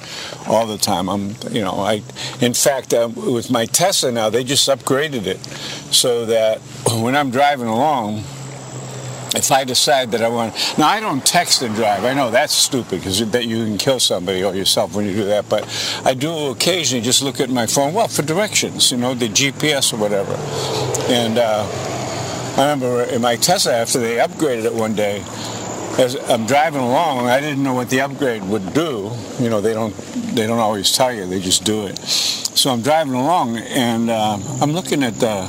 all 0.47 0.67
the 0.67 0.79
time. 0.79 1.09
I'm, 1.09 1.37
you 1.50 1.62
know, 1.62 1.75
I, 1.75 2.03
in 2.41 2.55
fact, 2.55 2.93
uh, 2.93 3.09
with 3.15 3.50
my 3.50 3.67
Tesla 3.67 4.11
now, 4.11 4.29
they 4.29 4.45
just 4.45 4.69
upgraded 4.69 5.27
it 5.27 5.39
so 5.95 6.27
that 6.27 6.59
when 7.03 7.15
I'm 7.17 7.31
driving 7.31 7.69
along, 7.69 8.25
if 9.37 9.53
I 9.53 9.62
decide 9.62 10.11
that 10.11 10.23
I 10.23 10.29
want, 10.29 10.55
now 10.77 10.89
I 10.89 10.99
don't 10.99 11.25
text 11.25 11.62
and 11.62 11.75
drive. 11.77 12.05
I 12.05 12.15
know 12.15 12.33
that's 12.33 12.53
stupid 12.53 12.99
because 12.99 13.31
that 13.31 13.47
you 13.47 13.65
can 13.65 13.79
kill 13.79 14.00
somebody 14.00 14.43
or 14.43 14.55
yourself 14.55 14.95
when 14.95 15.07
you 15.07 15.15
do 15.15 15.25
that. 15.27 15.49
But 15.49 15.62
I 16.05 16.15
do 16.15 16.50
occasionally 16.50 17.05
just 17.05 17.23
look 17.23 17.39
at 17.41 17.49
my 17.49 17.67
phone, 17.67 17.95
well, 17.95 18.09
for 18.09 18.23
directions, 18.23 18.91
you 18.91 18.99
know, 18.99 19.15
the 19.15 19.29
GPS 19.29 19.93
or 19.93 19.99
whatever. 19.99 20.35
And 21.12 21.39
uh, 21.39 21.65
I 22.57 22.71
remember 22.73 23.03
in 23.05 23.23
my 23.23 23.37
Tesla 23.37 23.75
after 23.75 24.00
they 24.00 24.17
upgraded 24.17 24.65
it 24.65 24.75
one 24.75 24.95
day, 24.95 25.23
as 26.00 26.16
I'm 26.30 26.47
driving 26.47 26.80
along, 26.80 27.26
I 27.26 27.40
didn't 27.40 27.62
know 27.62 27.75
what 27.75 27.90
the 27.90 28.00
upgrade 28.00 28.42
would 28.45 28.73
do. 28.73 29.11
You 29.38 29.50
know, 29.50 29.61
they 29.61 29.75
don't 29.75 29.95
they 30.35 30.47
don't 30.47 30.59
always 30.59 30.92
tell 30.97 31.12
you; 31.12 31.26
they 31.26 31.40
just 31.40 31.64
do 31.64 31.87
it. 31.87 31.99
So 31.99 32.71
I'm 32.71 32.80
driving 32.80 33.14
along, 33.14 33.59
and 33.59 34.11
uh, 34.11 34.38
I'm 34.61 34.73
looking 34.73 35.02
at 35.02 35.14
the 35.16 35.47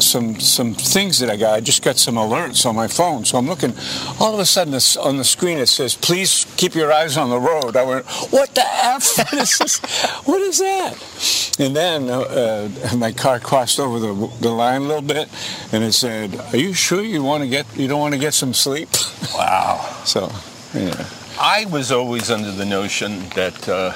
some 0.00 0.40
some 0.40 0.74
things 0.74 1.18
that 1.18 1.30
I 1.30 1.36
got. 1.36 1.54
I 1.54 1.60
just 1.60 1.82
got 1.82 1.96
some 1.96 2.14
alerts 2.14 2.66
on 2.66 2.74
my 2.74 2.88
phone, 2.88 3.24
so 3.24 3.38
I'm 3.38 3.46
looking. 3.46 3.72
All 4.20 4.34
of 4.34 4.40
a 4.40 4.46
sudden, 4.46 4.72
this, 4.72 4.96
on 4.96 5.16
the 5.16 5.24
screen 5.24 5.58
it 5.58 5.66
says, 5.66 5.94
"Please 5.94 6.46
keep 6.56 6.74
your 6.74 6.92
eyes 6.92 7.16
on 7.16 7.30
the 7.30 7.38
road." 7.38 7.76
I 7.76 7.84
went, 7.84 8.06
"What 8.30 8.54
the 8.54 8.64
f? 8.64 9.18
What 9.18 9.32
is 9.34 9.58
this? 9.58 9.78
What 10.24 10.40
is 10.40 10.58
that?" 10.58 11.58
And 11.58 11.74
then 11.74 12.10
uh, 12.10 12.68
my 12.96 13.12
car 13.12 13.38
crossed 13.40 13.78
over 13.78 13.98
the, 13.98 14.30
the 14.40 14.50
line 14.50 14.82
a 14.82 14.84
little 14.84 15.02
bit, 15.02 15.28
and 15.72 15.84
it 15.84 15.92
said, 15.92 16.36
"Are 16.52 16.56
you 16.56 16.72
sure 16.72 17.02
you 17.02 17.22
want 17.22 17.42
to 17.42 17.48
get 17.48 17.66
you 17.76 17.88
don't 17.88 18.00
want 18.00 18.14
to 18.14 18.20
get 18.20 18.34
some 18.34 18.54
sleep?" 18.54 18.88
Wow. 19.34 19.90
So, 20.04 20.30
yeah. 20.74 21.08
I 21.40 21.64
was 21.64 21.90
always 21.90 22.30
under 22.30 22.52
the 22.52 22.66
notion 22.66 23.26
that 23.30 23.68
uh, 23.68 23.94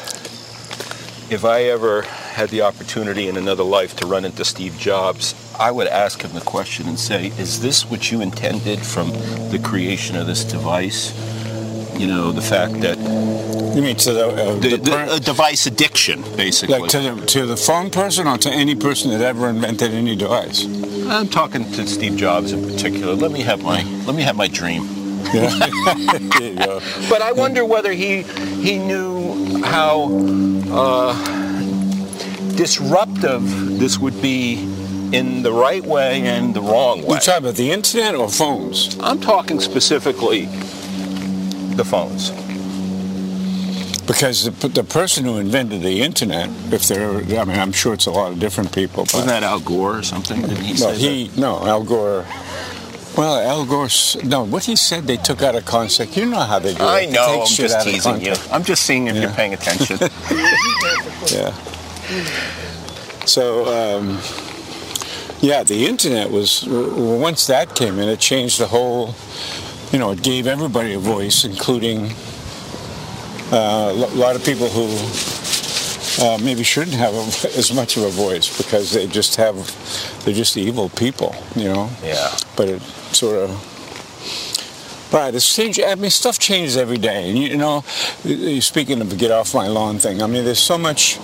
if 1.30 1.44
I 1.44 1.64
ever 1.64 2.02
had 2.02 2.48
the 2.48 2.62
opportunity 2.62 3.28
in 3.28 3.36
another 3.36 3.62
life 3.62 3.94
to 3.96 4.06
run 4.06 4.24
into 4.24 4.44
Steve 4.44 4.78
Jobs, 4.78 5.34
I 5.58 5.72
would 5.72 5.88
ask 5.88 6.22
him 6.22 6.32
the 6.34 6.40
question 6.40 6.86
and 6.86 6.98
say, 6.98 7.28
Is 7.38 7.60
this 7.60 7.90
what 7.90 8.12
you 8.12 8.20
intended 8.20 8.78
from 8.78 9.10
the 9.50 9.60
creation 9.62 10.16
of 10.16 10.26
this 10.26 10.44
device? 10.44 11.12
You 11.98 12.06
know, 12.06 12.30
the 12.30 12.42
fact 12.42 12.74
that. 12.80 12.96
You 13.74 13.82
mean 13.82 13.96
to 13.96 14.12
the, 14.12 14.28
uh, 14.28 14.54
the, 14.54 14.76
the 14.76 14.90
per- 14.90 15.16
a 15.16 15.18
device 15.20 15.66
addiction, 15.66 16.22
basically. 16.36 16.78
like 16.78 16.90
to 16.90 17.00
the 17.00 17.26
to 17.26 17.46
the 17.46 17.56
phone 17.56 17.90
person 17.90 18.28
or 18.28 18.38
to 18.38 18.50
any 18.50 18.76
person 18.76 19.10
that 19.10 19.20
ever 19.20 19.48
invented 19.48 19.92
any 19.92 20.14
device? 20.14 20.64
I'm 21.08 21.28
talking 21.28 21.64
to 21.72 21.86
Steve 21.86 22.16
Jobs 22.16 22.52
in 22.52 22.64
particular. 22.64 23.14
Let 23.14 23.32
me 23.32 23.40
have 23.40 23.62
my 23.62 23.82
let 24.06 24.14
me 24.14 24.22
have 24.22 24.36
my 24.36 24.46
dream. 24.46 24.84
Yeah. 25.34 25.50
there 26.38 26.52
you 26.52 26.56
go. 26.56 26.80
But 27.08 27.20
I 27.20 27.32
wonder 27.32 27.64
whether 27.64 27.92
he 27.92 28.22
he 28.62 28.78
knew 28.78 29.60
how 29.62 30.08
uh, 30.70 31.14
disruptive 32.56 33.42
this 33.78 33.98
would 33.98 34.20
be 34.22 34.56
in 35.12 35.42
the 35.42 35.52
right 35.52 35.82
way 35.84 36.22
and 36.22 36.54
the 36.54 36.60
wrong 36.60 37.02
way. 37.02 37.14
You 37.14 37.20
talking 37.20 37.44
about 37.44 37.54
the 37.56 37.70
internet 37.70 38.14
or 38.14 38.28
phones? 38.28 38.96
I'm 39.00 39.20
talking 39.20 39.60
specifically 39.60 40.46
the 41.76 41.84
phones. 41.84 42.30
Because 44.06 44.44
the, 44.44 44.68
the 44.68 44.84
person 44.84 45.24
who 45.24 45.36
invented 45.36 45.82
the 45.82 46.00
internet, 46.02 46.48
if 46.72 46.88
they're, 46.88 47.16
I 47.38 47.44
mean, 47.44 47.58
I'm 47.58 47.72
sure 47.72 47.92
it's 47.92 48.06
a 48.06 48.10
lot 48.10 48.32
of 48.32 48.38
different 48.40 48.72
people. 48.72 49.04
But, 49.04 49.12
Wasn't 49.14 49.28
that 49.30 49.42
Al 49.42 49.60
Gore 49.60 49.98
or 49.98 50.02
something? 50.02 50.40
Didn't 50.40 50.56
he 50.64 50.76
say 50.76 50.96
he, 50.96 51.30
no, 51.38 51.62
Al 51.66 51.84
Gore. 51.84 52.24
Well, 53.18 53.36
Al 53.40 53.66
Gore, 53.66 53.88
no, 54.24 54.44
what 54.44 54.64
he 54.64 54.76
said 54.76 55.04
they 55.04 55.16
took 55.18 55.42
out 55.42 55.56
of 55.56 55.64
context. 55.66 56.16
You 56.16 56.24
know 56.26 56.38
how 56.40 56.58
they 56.58 56.72
do 56.72 56.78
that? 56.78 56.88
I 56.88 57.04
know. 57.06 57.40
I'm 57.42 57.46
just 57.46 57.80
teasing 57.84 58.22
you. 58.22 58.34
I'm 58.50 58.64
just 58.64 58.84
seeing 58.84 59.08
if 59.08 59.14
Yeah. 59.16 59.22
you're 59.22 59.30
paying 59.32 59.54
attention. 59.54 59.98
Yeah. 61.30 61.52
So, 63.26 63.66
um, 63.66 64.18
yeah, 65.40 65.62
the 65.62 65.86
internet 65.86 66.30
was, 66.30 66.64
once 66.66 67.46
that 67.46 67.74
came 67.74 67.98
in, 67.98 68.08
it 68.08 68.18
changed 68.20 68.58
the 68.60 68.66
whole, 68.66 69.14
you 69.92 69.98
know, 69.98 70.10
it 70.12 70.22
gave 70.22 70.46
everybody 70.46 70.94
a 70.94 70.98
voice, 70.98 71.44
including 71.44 72.12
uh, 73.52 73.92
a 73.94 74.14
lot 74.16 74.36
of 74.36 74.44
people 74.44 74.68
who 74.68 74.88
uh, 76.24 76.38
maybe 76.38 76.62
shouldn't 76.62 76.96
have 76.96 77.14
a, 77.14 77.22
as 77.58 77.72
much 77.72 77.96
of 77.96 78.02
a 78.02 78.10
voice 78.10 78.56
because 78.62 78.92
they 78.92 79.06
just 79.06 79.36
have, 79.36 79.54
they're 80.24 80.34
just 80.34 80.56
evil 80.56 80.88
people, 80.90 81.34
you 81.54 81.64
know? 81.64 81.88
yeah. 82.02 82.36
but 82.56 82.68
it 82.68 82.82
sort 83.12 83.38
of 83.48 83.74
right 85.10 85.34
it's 85.34 85.54
changed 85.56 85.80
i 85.82 85.94
mean 85.94 86.10
stuff 86.10 86.38
changes 86.38 86.76
every 86.76 86.98
day 86.98 87.30
and 87.30 87.38
you 87.38 87.56
know 87.56 87.82
you- 88.24 88.60
speaking 88.60 89.00
of 89.00 89.08
the 89.08 89.16
get 89.16 89.30
off 89.30 89.54
my 89.54 89.66
lawn 89.66 89.98
thing 89.98 90.20
i 90.22 90.26
mean 90.26 90.44
there's 90.44 90.58
so 90.58 90.76
much 90.76 91.18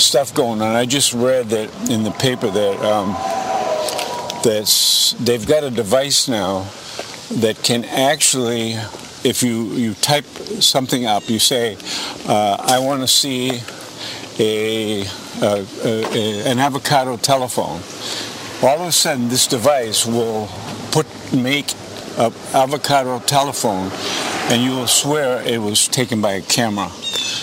stuff 0.00 0.32
going 0.34 0.62
on 0.62 0.74
i 0.74 0.86
just 0.86 1.12
read 1.12 1.46
that 1.50 1.68
in 1.90 2.02
the 2.02 2.10
paper 2.12 2.48
that 2.48 2.80
um, 2.82 3.14
that's 4.46 5.12
they've 5.14 5.46
got 5.46 5.64
a 5.64 5.70
device 5.70 6.28
now 6.28 6.60
that 7.42 7.56
can 7.64 7.84
actually 7.84 8.74
if 9.24 9.42
you 9.42 9.64
you 9.74 9.92
type 9.94 10.24
something 10.60 11.04
up 11.04 11.28
you 11.28 11.40
say 11.40 11.76
uh, 12.28 12.56
i 12.60 12.78
want 12.78 13.00
to 13.00 13.08
see 13.08 13.60
a, 14.38 15.02
a, 15.42 15.66
a 15.84 16.42
an 16.50 16.58
avocado 16.60 17.16
telephone 17.16 17.80
all 18.62 18.80
of 18.82 18.86
a 18.88 18.92
sudden 18.92 19.28
this 19.28 19.48
device 19.48 20.06
will 20.06 20.48
put 20.92 21.06
make 21.32 21.72
a 22.18 22.32
avocado 22.54 23.18
telephone 23.20 23.90
and 24.50 24.62
you 24.62 24.70
will 24.70 24.86
swear 24.86 25.42
it 25.42 25.58
was 25.58 25.88
taken 25.88 26.20
by 26.20 26.34
a 26.34 26.42
camera 26.42 26.88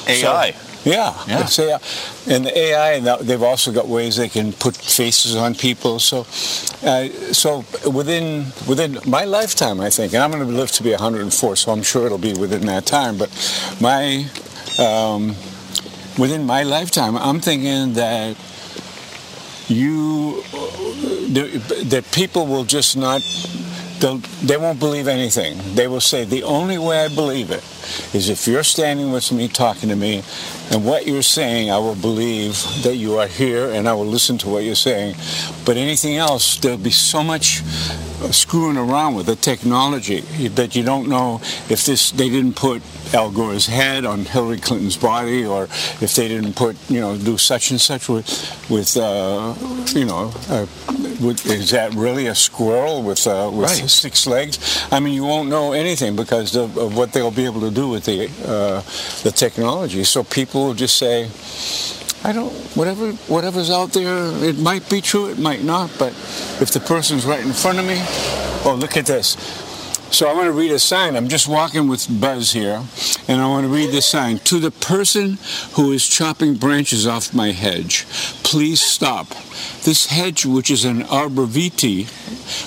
AI. 0.08 0.52
So- 0.52 0.73
yeah, 0.86 1.14
Yeah. 1.28 1.42
it's 1.42 1.58
AI. 1.60 1.80
and 2.28 2.46
the 2.46 2.58
AI, 2.58 2.92
and 2.94 3.06
they've 3.28 3.42
also 3.44 3.72
got 3.72 3.88
ways 3.88 4.16
they 4.18 4.30
can 4.30 4.54
put 4.54 4.76
faces 4.76 5.36
on 5.36 5.56
people. 5.56 6.00
So, 6.00 6.22
uh, 6.84 7.08
so 7.34 7.64
within 7.90 8.48
within 8.68 9.00
my 9.06 9.24
lifetime, 9.26 9.80
I 9.80 9.90
think, 9.90 10.14
and 10.14 10.22
I'm 10.24 10.32
going 10.32 10.46
to 10.46 10.52
live 10.54 10.72
to 10.74 10.84
be 10.84 10.92
104, 10.92 11.56
so 11.56 11.72
I'm 11.72 11.84
sure 11.84 12.06
it'll 12.06 12.18
be 12.18 12.34
within 12.34 12.66
that 12.68 12.86
time. 12.86 13.18
But 13.18 13.30
my 13.80 14.26
um, 14.80 15.36
within 16.18 16.46
my 16.46 16.64
lifetime, 16.64 17.16
I'm 17.18 17.40
thinking 17.40 17.94
that 17.94 18.36
you 19.70 20.44
that 21.34 22.04
people 22.12 22.46
will 22.48 22.66
just 22.66 22.98
not 22.98 23.22
they 24.04 24.58
won't 24.58 24.80
believe 24.80 25.08
anything. 25.08 25.58
They 25.76 25.88
will 25.88 26.02
say 26.02 26.26
the 26.26 26.44
only 26.44 26.78
way 26.78 27.06
i 27.06 27.08
believe 27.08 27.52
it 27.52 27.64
is 28.14 28.28
if 28.28 28.48
you're 28.48 28.64
standing 28.64 29.14
with 29.14 29.32
me 29.32 29.48
talking 29.48 29.88
to 29.88 29.96
me 29.96 30.24
and 30.72 30.86
what 30.86 31.08
you're 31.08 31.22
saying 31.22 31.72
i 31.72 31.78
will 31.78 31.96
believe 31.96 32.54
that 32.84 32.96
you 32.96 33.18
are 33.18 33.28
here 33.28 33.70
and 33.70 33.88
i 33.88 33.94
will 33.94 34.06
listen 34.06 34.38
to 34.40 34.50
what 34.50 34.64
you're 34.64 34.76
saying. 34.76 35.16
But 35.66 35.78
anything 35.78 36.18
else 36.18 36.58
there'll 36.58 36.78
be 36.78 36.92
so 36.92 37.24
much 37.24 37.62
screwing 38.32 38.78
around 38.78 39.16
with 39.16 39.26
the 39.26 39.38
technology 39.38 40.20
that 40.50 40.76
you 40.76 40.84
don't 40.84 41.08
know 41.08 41.40
if 41.70 41.86
this 41.86 42.12
they 42.12 42.30
didn't 42.30 42.56
put 42.58 42.82
Al 43.14 43.32
Gore's 43.32 43.68
head 43.68 44.06
on 44.06 44.26
Hillary 44.26 44.60
Clinton's 44.60 44.98
body, 44.98 45.46
or 45.46 45.64
if 45.66 46.16
they 46.16 46.28
didn't 46.28 46.56
put, 46.56 46.76
you 46.90 47.00
know, 47.00 47.16
do 47.16 47.38
such 47.38 47.70
and 47.70 47.80
such 47.80 48.10
with, 48.10 48.26
with, 48.72 48.98
uh, 48.98 49.54
you 49.94 50.06
know, 50.06 50.32
uh, 50.50 50.66
is 51.22 51.70
that 51.72 51.94
really 51.94 52.28
a 52.28 52.36
squirrel 52.36 53.04
with 53.04 53.26
uh, 53.28 53.50
with 53.52 53.70
Right. 53.70 53.90
six 53.90 54.26
legs? 54.28 54.58
I 54.92 55.00
mean, 55.00 55.14
you 55.14 55.24
won't 55.26 55.50
know 55.50 55.74
anything 55.74 56.16
because 56.16 56.56
of, 56.56 56.78
of 56.78 56.96
what 56.98 57.12
they'll 57.14 57.32
be 57.32 57.46
able 57.46 57.62
to 57.62 57.72
do 57.72 57.88
with 57.90 58.06
the 58.06 58.30
uh, 58.46 58.82
the 59.24 59.32
technology. 59.32 60.04
So 60.04 60.24
people 60.24 60.66
will 60.68 60.74
just 60.74 60.98
say, 60.98 61.30
I 62.26 62.32
don't, 62.32 62.54
whatever, 62.76 63.12
whatever's 63.28 63.70
out 63.70 63.92
there, 63.94 64.32
it 64.44 64.58
might 64.58 64.90
be 64.90 65.02
true, 65.02 65.30
it 65.30 65.40
might 65.40 65.64
not, 65.64 65.92
but 66.00 66.14
if 66.62 66.72
the 66.72 66.80
person's 66.80 67.26
right 67.26 67.44
in 67.46 67.52
front 67.54 67.80
of 67.80 67.86
me, 67.86 67.98
oh, 68.66 68.78
look 68.80 68.96
at 68.98 69.06
this. 69.06 69.36
So 70.14 70.30
I 70.30 70.34
want 70.34 70.46
to 70.46 70.52
read 70.52 70.72
a 70.72 70.78
sign. 70.78 71.16
I'm 71.16 71.28
just 71.28 71.48
walking 71.48 71.88
with 71.88 72.06
Buzz 72.22 72.52
here, 72.52 72.84
and 73.28 73.42
I 73.42 73.48
want 73.48 73.66
to 73.66 73.74
read 73.74 73.90
this 73.90 74.06
sign. 74.06 74.38
To 74.38 74.60
the 74.60 74.70
person 74.70 75.40
who 75.72 75.92
is 75.92 76.08
chopping 76.08 76.54
branches 76.54 77.08
off 77.08 77.34
my 77.34 77.50
hedge, 77.50 78.06
please 78.44 78.80
stop. 78.80 79.30
This 79.86 80.06
hedge, 80.06 80.46
which 80.46 80.70
is 80.70 80.86
an 80.86 81.02
arborvitae, 81.02 82.08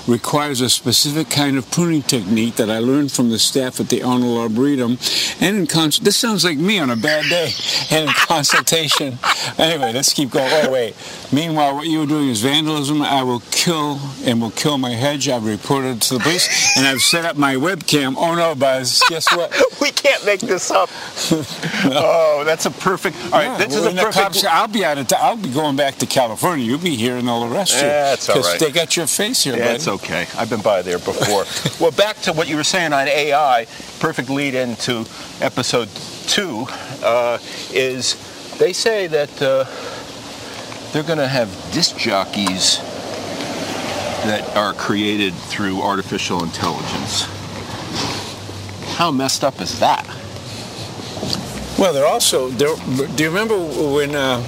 requires 0.08 0.60
a 0.60 0.68
specific 0.68 1.30
kind 1.30 1.56
of 1.56 1.70
pruning 1.70 2.02
technique 2.02 2.56
that 2.56 2.68
I 2.68 2.78
learned 2.78 3.12
from 3.12 3.30
the 3.30 3.38
staff 3.38 3.78
at 3.78 3.90
the 3.90 4.02
Arnold 4.02 4.38
Arboretum. 4.38 4.98
And 5.40 5.56
in 5.56 5.66
cons- 5.66 6.00
this 6.00 6.16
sounds 6.16 6.44
like 6.44 6.58
me 6.58 6.78
on 6.78 6.90
a 6.90 6.96
bad 6.96 7.24
day. 7.30 7.50
And 7.90 8.08
in 8.08 8.14
consultation. 8.14 9.18
Anyway, 9.56 9.92
let's 9.92 10.12
keep 10.12 10.30
going. 10.30 10.50
Oh 10.52 10.70
wait. 10.72 10.94
Meanwhile, 11.32 11.76
what 11.76 11.86
you 11.86 12.02
are 12.02 12.06
doing 12.06 12.28
is 12.28 12.40
vandalism. 12.40 13.02
I 13.02 13.22
will 13.22 13.42
kill 13.50 14.00
and 14.24 14.40
will 14.40 14.50
kill 14.50 14.78
my 14.78 14.90
hedge. 14.90 15.28
I've 15.28 15.46
reported 15.46 16.02
to 16.02 16.14
the 16.14 16.20
police, 16.20 16.76
and 16.76 16.86
I've 16.86 17.00
set 17.00 17.24
up 17.24 17.35
my 17.36 17.54
webcam. 17.54 18.14
Oh 18.16 18.34
no, 18.34 18.54
Buzz! 18.54 19.02
Guess 19.08 19.34
what? 19.36 19.54
we 19.80 19.90
can't 19.90 20.24
make 20.24 20.40
this 20.40 20.70
up. 20.70 20.90
Oh, 21.88 22.42
that's 22.44 22.66
a 22.66 22.70
perfect. 22.70 23.16
All 23.26 23.30
right, 23.32 23.44
Yeah, 23.44 23.58
this 23.58 23.74
is 23.76 23.84
a 23.86 23.90
perfect. 23.92 24.14
cops- 24.14 24.44
I'll 24.44 24.66
be 24.68 24.84
out 24.84 24.98
of. 24.98 25.06
T- 25.08 25.14
I'll 25.16 25.36
be 25.36 25.48
going 25.50 25.76
back 25.76 25.96
to 25.96 26.06
California. 26.06 26.64
You'll 26.64 26.78
be 26.78 26.96
here, 26.96 27.16
and 27.16 27.26
they'll 27.28 27.44
arrest 27.52 27.74
you. 27.74 27.86
Yeah, 27.86 28.14
it's 28.14 28.28
all 28.28 28.40
right. 28.40 28.58
They 28.58 28.70
got 28.72 28.96
your 28.96 29.06
face 29.06 29.44
here, 29.44 29.56
Yeah, 29.56 29.72
it's 29.72 29.86
okay. 29.88 30.26
I've 30.36 30.50
been 30.50 30.62
by 30.62 30.82
there 30.82 30.98
before. 30.98 31.44
well, 31.80 31.92
back 31.92 32.20
to 32.22 32.32
what 32.32 32.48
you 32.48 32.56
were 32.56 32.64
saying 32.64 32.92
on 32.92 33.06
AI. 33.08 33.66
Perfect 34.00 34.28
lead 34.30 34.54
into 34.54 35.04
episode 35.40 35.88
two 36.26 36.66
uh, 37.02 37.38
is 37.72 38.16
they 38.58 38.72
say 38.72 39.06
that 39.06 39.30
uh, 39.42 39.64
they're 40.92 41.02
going 41.04 41.18
to 41.18 41.28
have 41.28 41.48
disc 41.72 41.96
jockeys 41.96 42.80
that 44.26 44.56
are 44.56 44.72
created 44.72 45.34
through 45.34 45.82
artificial 45.82 46.42
intelligence. 46.42 47.22
How 48.96 49.10
messed 49.10 49.44
up 49.44 49.60
is 49.60 49.78
that? 49.80 50.06
Well, 51.78 51.92
they're 51.92 52.06
also. 52.06 52.48
They're, 52.48 52.74
do 53.16 53.22
you 53.22 53.28
remember 53.28 53.58
when 53.58 54.14
uh, 54.14 54.38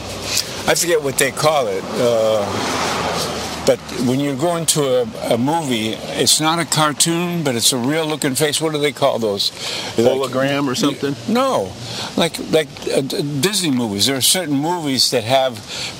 I 0.67 0.75
forget 0.75 1.03
what 1.03 1.19
they 1.19 1.31
call 1.31 1.67
it? 1.67 1.85
Uh, 1.85 3.38
but 3.69 3.79
when 4.09 4.19
you're 4.19 4.35
going 4.35 4.65
to 4.65 4.81
a, 4.81 5.35
a, 5.35 5.37
movie, 5.37 5.91
it's 5.91 6.41
not 6.41 6.59
a 6.59 6.65
cartoon, 6.65 7.45
but 7.45 7.55
it's 7.55 7.71
a 7.75 7.77
real-looking 7.77 8.35
face. 8.35 8.63
What 8.63 8.73
do 8.73 8.79
they 8.79 8.93
call 8.93 9.19
those? 9.19 9.51
Hologram 9.97 10.63
like, 10.63 10.73
or 10.73 10.75
something? 10.75 11.15
No, 11.29 11.71
like 12.17 12.39
like 12.51 12.69
uh, 12.89 13.03
Disney 13.03 13.71
movies. 13.71 14.07
There 14.07 14.17
are 14.17 14.23
certain 14.23 14.57
movies 14.57 15.11
that 15.11 15.25
have 15.25 15.53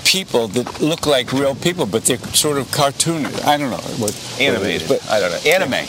people 0.07 0.49
that 0.49 0.81
look 0.81 1.05
like 1.07 1.31
real 1.31 1.55
people, 1.55 1.85
but 1.85 2.07
they're 2.07 2.17
sort 2.33 2.57
of 2.57 2.69
cartoony. 2.69 3.27
I 3.45 3.59
don't 3.59 3.71
know 3.71 3.77
what 4.03 4.17
animated. 4.41 4.89
What 4.89 5.03
but 5.03 5.11
I 5.11 5.21
don't 5.21 5.33
know. 5.33 5.51
Anime. 5.51 5.87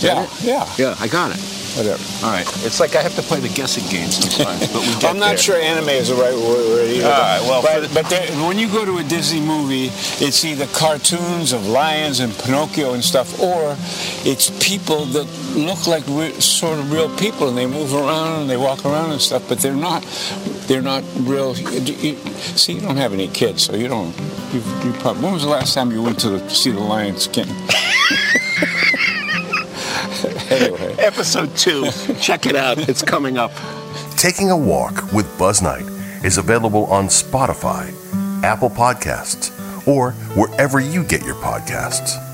Yeah, 0.00 0.28
yeah, 0.42 0.68
yeah. 0.76 0.94
I 1.00 1.08
got 1.08 1.34
it 1.34 1.53
whatever. 1.76 2.02
All 2.24 2.32
right. 2.32 2.46
It's 2.64 2.80
like 2.80 2.94
I 2.96 3.02
have 3.02 3.14
to 3.16 3.22
play 3.22 3.40
the 3.40 3.48
guessing 3.48 3.84
game 3.90 4.08
sometimes, 4.08 4.72
but 4.72 4.80
we 4.80 4.86
get 5.00 5.04
I'm 5.04 5.18
not 5.18 5.28
there. 5.28 5.36
sure 5.38 5.56
anime 5.56 5.88
is 5.90 6.08
the 6.08 6.14
right 6.14 6.34
word 6.34 6.88
either. 6.90 7.06
All 7.06 7.12
right. 7.12 7.40
Well, 7.42 7.62
but, 7.62 7.92
but 7.94 8.08
there, 8.10 8.26
when 8.46 8.58
you 8.58 8.68
go 8.68 8.84
to 8.84 8.98
a 8.98 9.04
Disney 9.04 9.40
movie, 9.40 9.90
it's 10.24 10.44
either 10.44 10.66
cartoons 10.68 11.52
of 11.52 11.66
lions 11.66 12.20
and 12.20 12.32
Pinocchio 12.38 12.94
and 12.94 13.04
stuff, 13.04 13.40
or 13.40 13.76
it's 14.24 14.50
people 14.64 15.04
that 15.06 15.26
look 15.54 15.86
like 15.86 16.04
re- 16.08 16.32
sort 16.40 16.78
of 16.78 16.90
real 16.92 17.14
people, 17.16 17.48
and 17.48 17.56
they 17.58 17.66
move 17.66 17.94
around 17.94 18.42
and 18.42 18.50
they 18.50 18.56
walk 18.56 18.84
around 18.84 19.12
and 19.12 19.20
stuff, 19.20 19.48
but 19.48 19.58
they're 19.58 19.74
not. 19.74 20.02
They're 20.66 20.80
not 20.80 21.04
real. 21.18 21.54
You, 21.56 22.16
see, 22.56 22.72
you 22.74 22.80
don't 22.80 22.96
have 22.96 23.12
any 23.12 23.28
kids, 23.28 23.64
so 23.64 23.74
you 23.76 23.86
don't. 23.86 24.16
You, 24.52 24.60
you 24.82 24.92
probably, 24.98 25.22
when 25.22 25.34
was 25.34 25.42
the 25.42 25.48
last 25.50 25.74
time 25.74 25.90
you 25.92 26.02
went 26.02 26.18
to 26.20 26.30
the, 26.30 26.48
see 26.48 26.70
the 26.70 26.80
Lions 26.80 27.26
King? 27.26 27.48
anyway. 30.62 30.94
Episode 30.98 31.54
two. 31.56 31.90
Check 32.20 32.46
it 32.46 32.56
out. 32.56 32.88
It's 32.88 33.02
coming 33.02 33.38
up. 33.38 33.52
Taking 34.16 34.50
a 34.50 34.56
Walk 34.56 35.12
with 35.12 35.38
Buzz 35.38 35.60
Knight 35.62 35.86
is 36.24 36.38
available 36.38 36.86
on 36.86 37.06
Spotify, 37.06 37.92
Apple 38.42 38.70
Podcasts, 38.70 39.50
or 39.86 40.12
wherever 40.36 40.80
you 40.80 41.04
get 41.04 41.22
your 41.24 41.34
podcasts. 41.36 42.33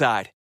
Side. 0.00 0.30